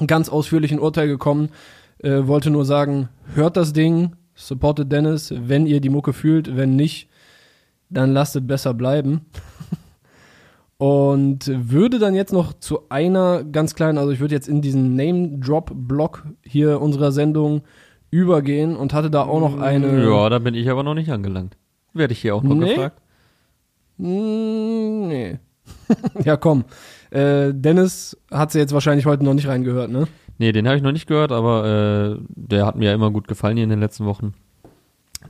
[0.06, 1.48] ganz ausführlichen Urteil gekommen.
[1.98, 6.56] Äh, wollte nur sagen, hört das Ding, supportet Dennis, wenn ihr die Mucke fühlt.
[6.56, 7.08] Wenn nicht,
[7.90, 9.22] dann lasst es besser bleiben.
[10.78, 14.96] Und würde dann jetzt noch zu einer ganz kleinen, also ich würde jetzt in diesen
[14.96, 17.62] Name-Drop-Block hier unserer Sendung
[18.10, 20.04] übergehen und hatte da auch noch eine.
[20.04, 21.56] Ja, da bin ich aber noch nicht angelangt.
[21.94, 22.74] Werde ich hier auch noch Nee?
[22.74, 23.00] gefragt.
[23.98, 25.38] Mm, nee.
[26.24, 26.64] ja, komm.
[27.10, 30.08] Äh, Dennis hat sie jetzt wahrscheinlich heute noch nicht reingehört, ne?
[30.42, 33.28] Nee, den habe ich noch nicht gehört, aber äh, der hat mir ja immer gut
[33.28, 34.34] gefallen hier in den letzten Wochen.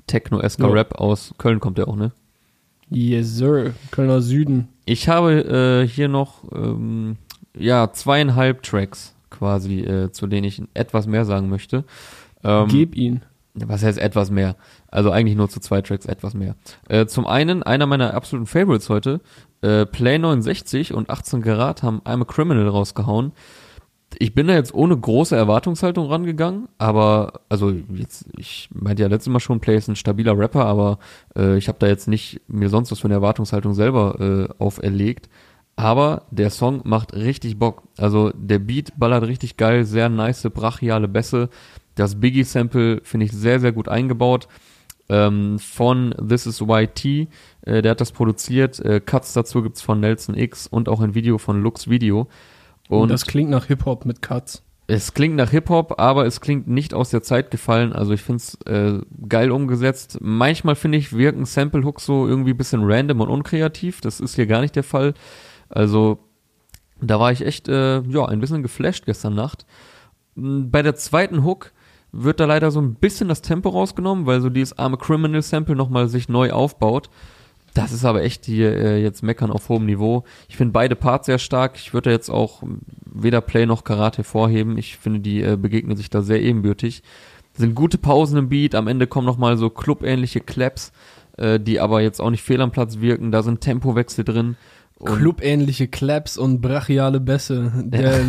[0.07, 0.73] Techno-esker Ja.
[0.73, 2.13] Rap aus Köln kommt der auch, ne?
[2.89, 3.75] Yes, sir.
[3.91, 4.69] Kölner Süden.
[4.87, 7.19] Ich habe äh, hier noch ähm,
[7.55, 11.85] ja zweieinhalb Tracks quasi, äh, zu denen ich etwas mehr sagen möchte.
[12.43, 13.21] Ähm, Geb ihn.
[13.53, 14.57] was heißt etwas mehr?
[14.89, 16.57] Also eigentlich nur zu zwei Tracks etwas mehr.
[16.89, 19.21] Äh, zum einen, einer meiner absoluten Favorites heute,
[19.61, 23.33] äh, Play 69 und 18 Karat haben I'm a Criminal rausgehauen.
[24.19, 29.33] Ich bin da jetzt ohne große Erwartungshaltung rangegangen, aber also jetzt, ich meinte ja letztes
[29.33, 30.99] Mal schon, Play ist ein stabiler Rapper, aber
[31.37, 35.29] äh, ich habe da jetzt nicht mir sonst was für eine Erwartungshaltung selber äh, auferlegt.
[35.77, 37.83] Aber der Song macht richtig Bock.
[37.97, 41.49] Also der Beat ballert richtig geil, sehr nice, brachiale Bässe.
[41.95, 44.49] Das Biggie-Sample finde ich sehr, sehr gut eingebaut.
[45.09, 47.29] Ähm, von This Is YT,
[47.63, 48.81] äh, der hat das produziert.
[48.81, 52.29] Äh, Cuts dazu gibt's von Nelson X und auch ein Video von Lux Video.
[53.01, 54.62] Und das klingt nach Hip-Hop mit Cuts.
[54.86, 57.93] Es klingt nach Hip-Hop, aber es klingt nicht aus der Zeit gefallen.
[57.93, 60.18] Also ich finde es äh, geil umgesetzt.
[60.20, 64.01] Manchmal finde ich, wirken Sample-Hooks so irgendwie ein bisschen random und unkreativ.
[64.01, 65.14] Das ist hier gar nicht der Fall.
[65.68, 66.18] Also
[67.01, 69.64] da war ich echt äh, ja, ein bisschen geflasht gestern Nacht.
[70.34, 71.72] Bei der zweiten Hook
[72.12, 75.76] wird da leider so ein bisschen das Tempo rausgenommen, weil so dieses arme Criminal Sample
[75.76, 77.09] nochmal sich neu aufbaut.
[77.75, 80.25] Das ist aber echt hier äh, jetzt meckern auf hohem Niveau.
[80.49, 81.77] Ich finde beide Parts sehr stark.
[81.77, 82.62] Ich würde jetzt auch
[83.05, 84.77] weder Play noch Karate hervorheben.
[84.77, 87.03] Ich finde, die äh, begegnen sich da sehr ebenbürtig.
[87.55, 88.75] Sind gute Pausen im Beat.
[88.75, 90.93] Am Ende kommen nochmal so clubähnliche Claps,
[91.39, 93.33] äh, die aber jetzt auch nicht fehl am Platz wirken.
[93.33, 94.57] Da sind Tempowechsel drin.
[95.05, 97.73] Clubähnliche Claps und brachiale Bässe.
[97.77, 98.20] Der,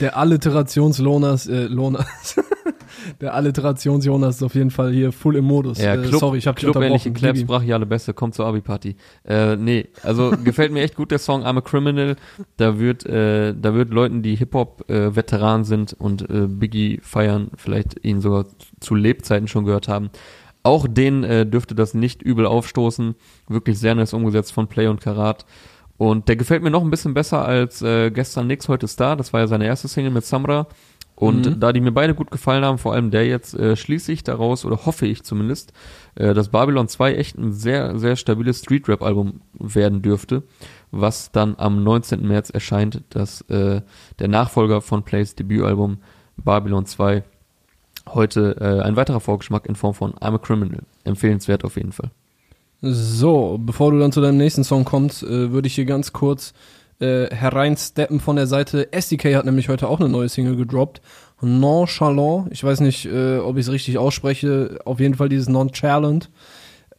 [0.00, 2.36] der Alliterationslonas, äh, Lonas.
[3.20, 5.78] der Alliterationsjonas ist auf jeden Fall hier full im Modus.
[5.78, 7.46] Ja, Club, äh, sorry, ich habe Clubähnliche Claps, Bibi.
[7.46, 8.96] brachiale Bässe, kommt zur Abi-Party.
[9.24, 12.16] Äh, nee, also gefällt mir echt gut der Song I'm a Criminal.
[12.56, 18.04] Da wird, äh, da wird Leuten, die Hip-Hop-Veteranen äh, sind und äh, Biggie feiern, vielleicht
[18.04, 18.46] ihn sogar
[18.80, 20.10] zu Lebzeiten schon gehört haben,
[20.62, 23.14] auch denen äh, dürfte das nicht übel aufstoßen.
[23.48, 25.44] Wirklich sehr nice umgesetzt von Play und Karat.
[25.98, 29.16] Und der gefällt mir noch ein bisschen besser als äh, gestern Nix, heute Star.
[29.16, 30.66] Das war ja seine erste Single mit Samra.
[31.22, 31.60] Und mhm.
[31.60, 34.64] da die mir beide gut gefallen haben, vor allem der jetzt, äh, schließe ich daraus,
[34.64, 35.72] oder hoffe ich zumindest,
[36.16, 40.42] äh, dass Babylon 2 echt ein sehr, sehr stabiles Street-Rap-Album werden dürfte,
[40.90, 42.26] was dann am 19.
[42.26, 43.82] März erscheint, dass äh,
[44.18, 45.98] der Nachfolger von Plays Debütalbum
[46.38, 47.22] Babylon 2
[48.08, 50.82] heute äh, ein weiterer Vorgeschmack in Form von I'm a Criminal.
[51.04, 52.10] Empfehlenswert auf jeden Fall.
[52.80, 56.52] So, bevor du dann zu deinem nächsten Song kommst, äh, würde ich hier ganz kurz
[57.02, 58.92] äh, hereinsteppen von der Seite.
[58.92, 61.02] SDK hat nämlich heute auch eine neue Single gedroppt.
[61.40, 66.30] Nonchalant, ich weiß nicht, äh, ob ich es richtig ausspreche, auf jeden Fall dieses Nonchalant.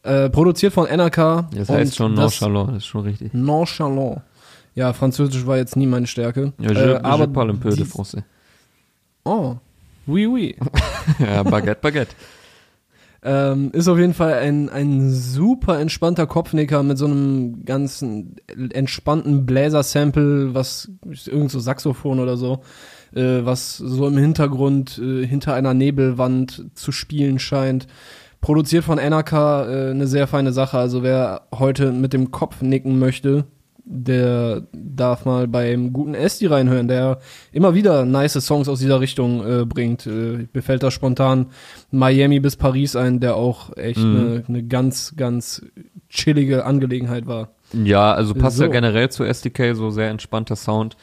[0.02, 1.46] Äh, produziert von NRK.
[1.54, 3.32] Das heißt schon Nonchalant, das ist schon richtig.
[3.32, 4.20] Nonchalant.
[4.74, 6.52] Ja, Französisch war jetzt nie meine Stärke.
[6.58, 8.22] Ja, je, äh, aber je parle un peu de français.
[9.24, 9.56] Oh,
[10.06, 10.56] oui, oui.
[11.18, 12.14] ja, Baguette, Baguette.
[13.26, 18.36] Ähm, ist auf jeden Fall ein, ein super entspannter Kopfnicker mit so einem ganzen
[18.70, 20.90] entspannten Bläser-Sample, was
[21.24, 22.60] irgend so Saxophon oder so,
[23.14, 27.86] äh, was so im Hintergrund äh, hinter einer Nebelwand zu spielen scheint.
[28.42, 30.76] Produziert von NRK, äh, eine sehr feine Sache.
[30.76, 33.46] Also wer heute mit dem Kopf nicken möchte,
[33.84, 37.18] der darf mal beim guten Esti reinhören, der
[37.52, 40.06] immer wieder nice Songs aus dieser Richtung äh, bringt.
[40.06, 41.46] Äh, mir fällt da spontan
[41.90, 44.54] Miami bis Paris ein, der auch echt eine mhm.
[44.54, 45.62] ne ganz, ganz
[46.08, 47.50] chillige Angelegenheit war.
[47.72, 48.64] Ja, also passt so.
[48.64, 50.96] ja generell zu SDK, so sehr entspannter Sound.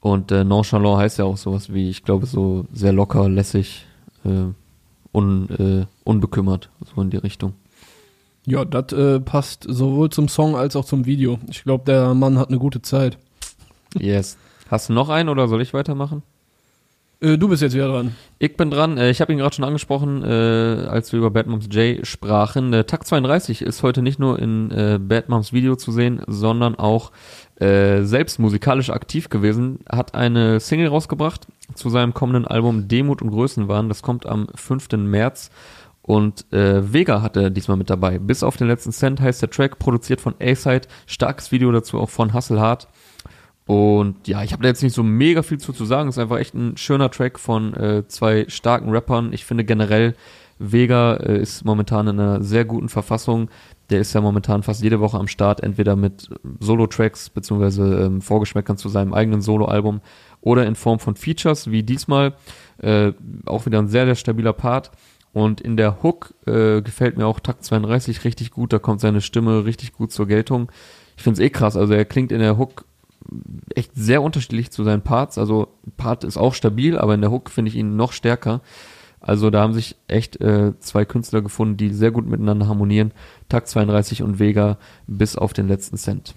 [0.00, 3.86] Und äh, Nonchalant heißt ja auch sowas wie, ich glaube, so sehr locker, lässig,
[4.24, 4.52] äh,
[5.12, 7.54] un, äh, unbekümmert, so in die Richtung.
[8.48, 11.38] Ja, das äh, passt sowohl zum Song als auch zum Video.
[11.50, 13.18] Ich glaube, der Mann hat eine gute Zeit.
[13.98, 14.38] Yes.
[14.70, 16.22] Hast du noch einen oder soll ich weitermachen?
[17.20, 18.14] Äh, du bist jetzt wieder dran.
[18.38, 18.96] Ich bin dran.
[18.96, 22.72] Äh, ich habe ihn gerade schon angesprochen, äh, als wir über Bad Moms J sprachen.
[22.72, 26.74] Äh, Takt 32 ist heute nicht nur in äh, Bad Moms Video zu sehen, sondern
[26.74, 27.12] auch
[27.56, 29.80] äh, selbst musikalisch aktiv gewesen.
[29.90, 33.90] Hat eine Single rausgebracht zu seinem kommenden Album Demut und Größenwahn.
[33.90, 34.92] Das kommt am 5.
[34.92, 35.50] März.
[36.08, 38.18] Und äh, Vega hatte diesmal mit dabei.
[38.18, 40.88] Bis auf den letzten Cent heißt der Track, produziert von A-Side.
[41.04, 42.88] Starkes Video dazu auch von Hustle Hard.
[43.66, 46.08] Und ja, ich habe da jetzt nicht so mega viel zu, zu sagen.
[46.08, 49.34] Ist einfach echt ein schöner Track von äh, zwei starken Rappern.
[49.34, 50.14] Ich finde generell,
[50.58, 53.50] Vega äh, ist momentan in einer sehr guten Verfassung.
[53.90, 58.78] Der ist ja momentan fast jede Woche am Start, entweder mit Solo-Tracks beziehungsweise ähm, Vorgeschmäckern
[58.78, 60.00] zu seinem eigenen Solo-Album
[60.40, 62.32] oder in Form von Features, wie diesmal.
[62.78, 63.12] Äh,
[63.44, 64.90] auch wieder ein sehr, sehr stabiler Part.
[65.32, 69.20] Und in der Hook äh, gefällt mir auch Takt 32 richtig gut, da kommt seine
[69.20, 70.72] Stimme richtig gut zur Geltung.
[71.16, 72.84] Ich finde es eh krass, also er klingt in der Hook
[73.74, 75.38] echt sehr unterschiedlich zu seinen Parts.
[75.38, 78.60] Also Part ist auch stabil, aber in der Hook finde ich ihn noch stärker.
[79.20, 83.12] Also da haben sich echt äh, zwei Künstler gefunden, die sehr gut miteinander harmonieren.
[83.48, 86.34] Takt 32 und Vega bis auf den letzten Cent.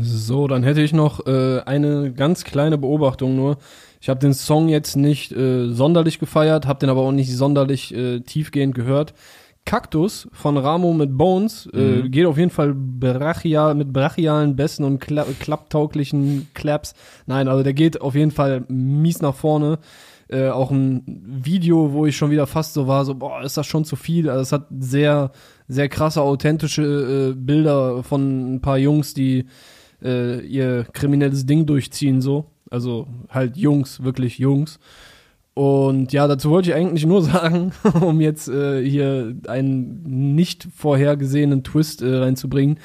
[0.00, 3.56] So, dann hätte ich noch äh, eine ganz kleine Beobachtung nur.
[4.02, 7.94] Ich habe den Song jetzt nicht äh, sonderlich gefeiert, habe den aber auch nicht sonderlich
[7.94, 9.14] äh, tiefgehend gehört.
[9.64, 12.10] Kaktus von Ramo mit Bones äh, mhm.
[12.10, 16.94] geht auf jeden Fall brachial, mit brachialen Bässen und kla klapptauglichen Claps.
[17.26, 19.78] Nein, also der geht auf jeden Fall mies nach vorne.
[20.26, 23.68] Äh, auch ein Video, wo ich schon wieder fast so war, so, boah, ist das
[23.68, 24.28] schon zu viel.
[24.28, 25.30] Also es hat sehr,
[25.68, 29.46] sehr krasse, authentische äh, Bilder von ein paar Jungs, die
[30.02, 32.48] äh, ihr kriminelles Ding durchziehen, so.
[32.72, 34.78] Also halt Jungs, wirklich Jungs.
[35.52, 41.64] Und ja, dazu wollte ich eigentlich nur sagen, um jetzt äh, hier einen nicht vorhergesehenen
[41.64, 42.78] Twist äh, reinzubringen.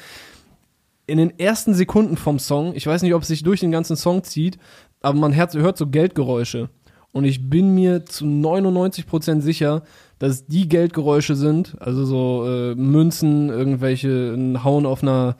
[1.06, 3.96] In den ersten Sekunden vom Song, ich weiß nicht, ob es sich durch den ganzen
[3.96, 4.58] Song zieht,
[5.00, 6.68] aber man hört, hört so Geldgeräusche.
[7.12, 9.84] Und ich bin mir zu 99% sicher,
[10.18, 15.38] dass die Geldgeräusche sind, also so äh, Münzen, irgendwelche ein Hauen auf einer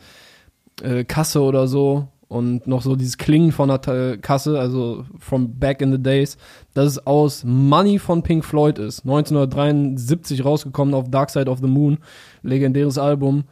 [0.81, 5.81] äh, Kasse oder so und noch so dieses Klingen von der Kasse, also from back
[5.81, 6.37] in the days,
[6.75, 9.01] dass es aus Money von Pink Floyd ist.
[9.05, 11.99] 1973 rausgekommen auf Dark Side of the Moon,
[12.43, 13.45] legendäres Album.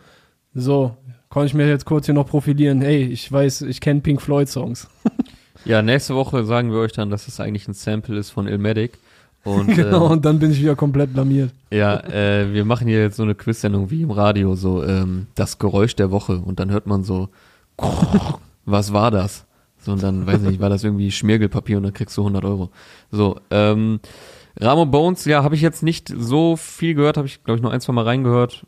[0.55, 0.97] So,
[1.29, 2.81] konnte ich mir jetzt kurz hier noch profilieren.
[2.81, 4.89] Hey, ich weiß, ich kenne Pink Floyd Songs.
[5.66, 8.93] Ja, nächste Woche sagen wir euch dann, dass es eigentlich ein Sample ist von Illmatic.
[9.43, 11.51] Und genau, ähm, und dann bin ich wieder komplett blamiert.
[11.72, 15.59] ja, äh, wir machen hier jetzt so eine Quiz-Sendung wie im Radio, so ähm, das
[15.59, 16.39] Geräusch der Woche.
[16.39, 17.31] Und dann hört man so,
[18.67, 19.47] was war das?
[19.79, 22.71] So, und dann, weiß nicht, war das irgendwie Schmirgelpapier und dann kriegst du 100 Euro.
[23.11, 24.01] So, ähm,
[24.59, 27.73] Ramo Bones, ja, habe ich jetzt nicht so viel gehört, habe ich, glaube ich, nur
[27.73, 28.67] ein, zwei Mal reingehört.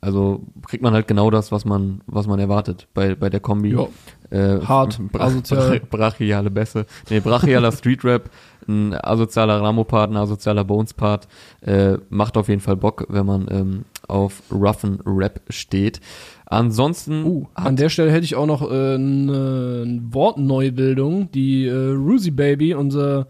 [0.00, 3.72] Also kriegt man halt genau das, was man, was man erwartet bei, bei der Kombi.
[3.72, 3.88] Ja.
[4.30, 5.80] Äh, Hart, bra asozial.
[5.80, 6.86] Bra brachiale Bässe.
[7.10, 8.30] Nee, brachialer Streetrap,
[8.68, 11.28] ein asozialer Ramo-Part, ein asozialer Bones-Part.
[11.62, 16.00] Äh, macht auf jeden Fall Bock, wenn man ähm, auf roughen Rap steht.
[16.46, 22.30] Ansonsten Uh, an der Stelle hätte ich auch noch äh, eine Wortneubildung, die äh, Ruzy
[22.30, 23.26] Baby, unser,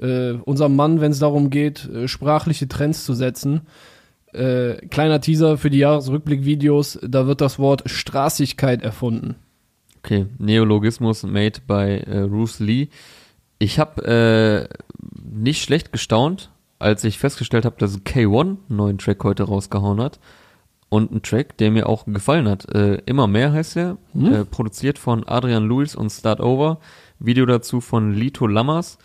[0.00, 3.62] äh, unser Mann, wenn es darum geht, äh, sprachliche Trends zu setzen.
[4.32, 9.34] Äh, kleiner Teaser für die Jahresrückblick-Videos, da wird das Wort Straßigkeit erfunden.
[9.98, 12.88] Okay, Neologismus made by äh, Bruce Lee.
[13.58, 14.68] Ich habe
[15.22, 16.50] nicht schlecht gestaunt,
[16.80, 20.18] als ich festgestellt habe, dass K1 einen neuen Track heute rausgehauen hat.
[20.92, 22.68] Und ein Track, der mir auch gefallen hat.
[22.74, 23.96] Äh, Immer mehr heißt er.
[24.12, 24.34] Hm?
[24.34, 26.80] Äh, produziert von Adrian Lewis und Start Over.
[27.18, 28.98] Video dazu von Lito Lammers.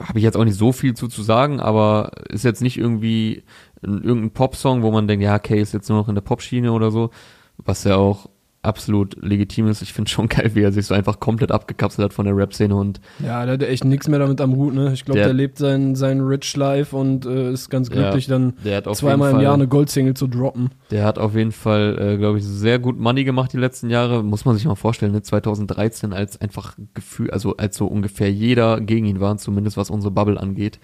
[0.00, 3.44] Habe ich jetzt auch nicht so viel zu, zu sagen, aber ist jetzt nicht irgendwie
[3.84, 6.72] ein, irgendein Popsong, wo man denkt, ja, Kay ist jetzt nur noch in der Popschiene
[6.72, 7.10] oder so.
[7.58, 8.28] Was ja auch
[8.66, 9.80] absolut legitim ist.
[9.82, 12.74] Ich finde schon geil, wie er sich so einfach komplett abgekapselt hat von der Rap-Szene
[12.74, 14.92] und Ja, der hat echt nichts mehr damit am Hut, ne?
[14.92, 18.54] Ich glaube, Der- der, lebt sein, sein Rich Life und äh, ist ganz glücklich, dann
[18.64, 20.70] hat auf zweimal jeden im Jahr Fall, eine Goldsingle zu droppen.
[20.90, 24.22] der hat auf jeden Fall, äh, glaube ich, sehr gut Money gemacht die letzten Jahre.
[24.22, 25.22] Muss man sich mal vorstellen, ne?
[25.22, 30.10] 2013 als einfach Gefühl, also als so ungefähr jeder gegen ihn war, zumindest was unsere
[30.10, 30.78] Bubble angeht,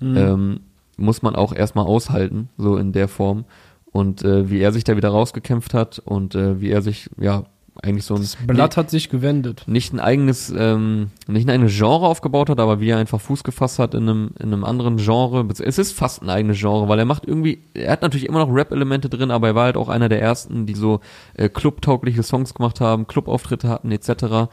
[0.00, 0.16] Mhm.
[0.16, 0.60] ähm,
[0.96, 3.44] muss man auch erstmal aushalten, so in der Form.
[3.92, 7.44] Und äh, wie er sich da wieder rausgekämpft hat und äh, wie er sich, ja,
[7.82, 9.64] eigentlich so ein Das Blatt hat sich gewendet.
[9.66, 13.42] nicht ein eigenes, ähm, nicht ein eigenes Genre aufgebaut hat, aber wie er einfach Fuß
[13.42, 15.46] gefasst hat in einem, in einem anderen Genre.
[15.50, 18.52] Es ist fast ein eigenes Genre, weil er macht irgendwie, er hat natürlich immer noch
[18.54, 21.00] Rap-Elemente drin, aber er war halt auch einer der ersten, die so
[21.34, 24.50] äh, clubtaugliche Songs gemacht haben, Clubauftritte hatten etc.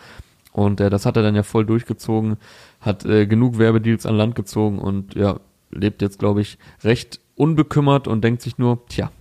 [0.53, 2.37] Und äh, das hat er dann ja voll durchgezogen,
[2.79, 5.39] hat äh, genug Werbedeals an Land gezogen und ja,
[5.71, 9.11] lebt jetzt, glaube ich, recht unbekümmert und denkt sich nur, tja,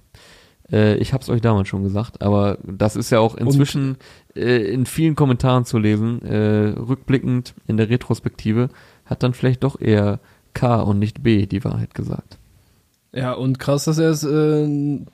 [0.73, 3.97] äh, ich hab's euch damals schon gesagt, aber das ist ja auch inzwischen
[4.35, 8.69] äh, in vielen Kommentaren zu lesen, äh, rückblickend in der Retrospektive,
[9.05, 10.21] hat dann vielleicht doch eher
[10.55, 12.39] K und nicht B die Wahrheit gesagt.
[13.13, 14.67] Ja, und krass, dass er es äh,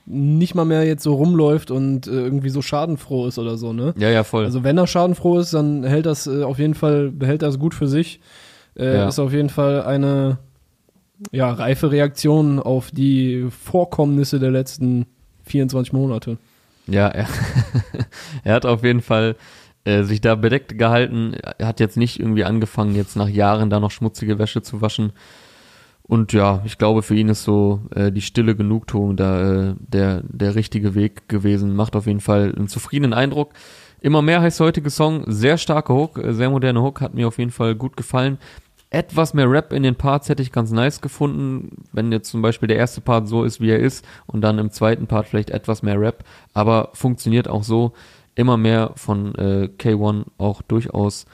[0.06, 3.94] nicht mal mehr jetzt so rumläuft und äh, irgendwie so schadenfroh ist oder so, ne?
[3.96, 4.44] Ja, ja, voll.
[4.44, 7.74] Also wenn er schadenfroh ist, dann hält das äh, auf jeden Fall, behält das gut
[7.74, 8.20] für sich.
[8.76, 9.08] Äh, Ja.
[9.08, 10.38] Ist auf jeden Fall eine
[11.30, 15.06] ja, reife Reaktion auf die Vorkommnisse der letzten
[15.44, 16.38] 24 Monate.
[16.86, 17.28] Ja, er,
[18.44, 19.36] er hat auf jeden Fall
[19.84, 21.34] äh, sich da bedeckt gehalten.
[21.58, 25.12] Er hat jetzt nicht irgendwie angefangen, jetzt nach Jahren da noch schmutzige Wäsche zu waschen.
[26.02, 30.22] Und ja, ich glaube, für ihn ist so äh, die stille Genugtuung da äh, der,
[30.24, 31.74] der richtige Weg gewesen.
[31.74, 33.52] Macht auf jeden Fall einen zufriedenen Eindruck.
[34.00, 35.24] Immer mehr heißt der heutige Song.
[35.26, 38.38] Sehr starke Hook, äh, sehr moderne Hook, hat mir auf jeden Fall gut gefallen.
[38.92, 42.66] Etwas mehr Rap in den Parts hätte ich ganz nice gefunden, wenn jetzt zum Beispiel
[42.66, 45.82] der erste Part so ist, wie er ist und dann im zweiten Part vielleicht etwas
[45.82, 47.94] mehr Rap, aber funktioniert auch so.
[48.34, 51.24] Immer mehr von äh, K1 auch durchaus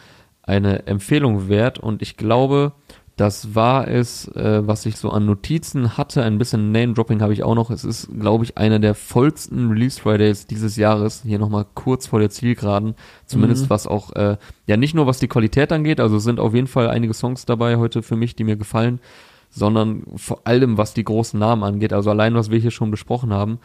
[0.45, 1.81] eine Empfehlung wert.
[1.81, 2.75] Und ich glaube,
[3.19, 6.23] das war es, äh, was ich so an Notizen hatte.
[6.23, 7.71] Ein bisschen Name-Dropping habe ich auch noch.
[7.71, 11.23] Es ist, glaube ich, einer der vollsten Release-Fridays dieses Jahres.
[11.27, 12.95] Hier nochmal kurz vor der Zielgeraden.
[13.27, 13.71] Zumindest Mhm.
[13.71, 16.69] was auch, äh, ja nicht nur was die Qualität angeht, also es sind auf jeden
[16.69, 19.01] Fall einige Songs dabei heute für mich, die mir gefallen,
[19.51, 21.93] sondern vor allem was die großen Namen angeht.
[21.93, 23.59] Also allein, was wir hier schon besprochen haben.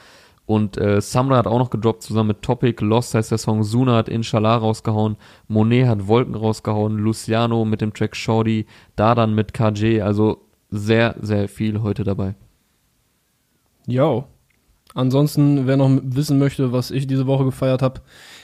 [0.46, 2.84] Und äh, Samra hat auch noch gedroppt, zusammen mit Topic.
[2.84, 3.64] Lost heißt der Song.
[3.64, 5.16] Suna hat Inshallah rausgehauen.
[5.48, 6.98] Monet hat Wolken rausgehauen.
[6.98, 8.66] Luciano mit dem Track Shorty.
[8.96, 10.02] Dadan mit KJ.
[10.02, 12.36] Also sehr, sehr viel heute dabei.
[13.88, 14.26] Jo.
[14.96, 18.02] Ansonsten, wer noch wissen möchte, was ich diese Woche gefeiert habe,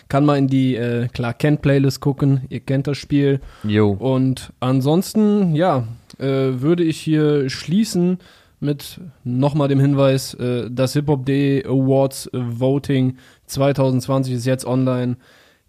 [0.07, 2.41] kann mal in die äh, Clark Kent Playlist gucken.
[2.49, 3.39] Ihr kennt das Spiel.
[3.63, 3.91] Yo.
[3.91, 5.83] Und ansonsten, ja,
[6.17, 8.17] äh, würde ich hier schließen
[8.59, 15.17] mit nochmal dem Hinweis, äh, das Hip-Hop.de Awards äh, Voting 2020 ist jetzt online.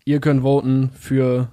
[0.04, 1.48] Ihr könnt voten für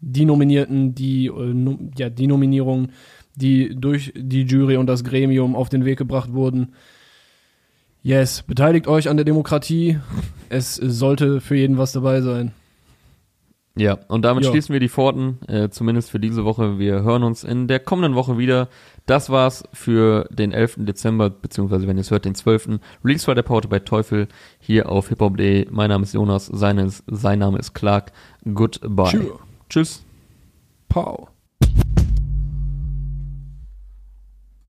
[0.00, 2.92] die Nominierten, die, äh, ja, die Nominierungen,
[3.34, 6.72] die durch die Jury und das Gremium auf den Weg gebracht wurden.
[8.02, 9.98] Yes, beteiligt euch an der Demokratie.
[10.48, 12.52] Es sollte für jeden was dabei sein.
[13.76, 14.50] Ja, und damit Ja.
[14.50, 16.78] schließen wir die Pforten, äh, zumindest für diese Woche.
[16.78, 18.68] Wir hören uns in der kommenden Woche wieder.
[19.10, 20.76] Das war's für den 11.
[20.86, 22.78] Dezember, beziehungsweise wenn ihr es hört, den 12.
[23.04, 24.28] Release war der Porte bei Teufel
[24.60, 25.66] hier auf hiphop.de.
[25.68, 28.12] Mein Name ist Jonas, seine ist, sein Name ist Clark.
[28.54, 29.10] Goodbye.
[29.10, 29.32] Tschüss.
[29.68, 30.04] Tschüss.
[30.88, 31.26] Pow.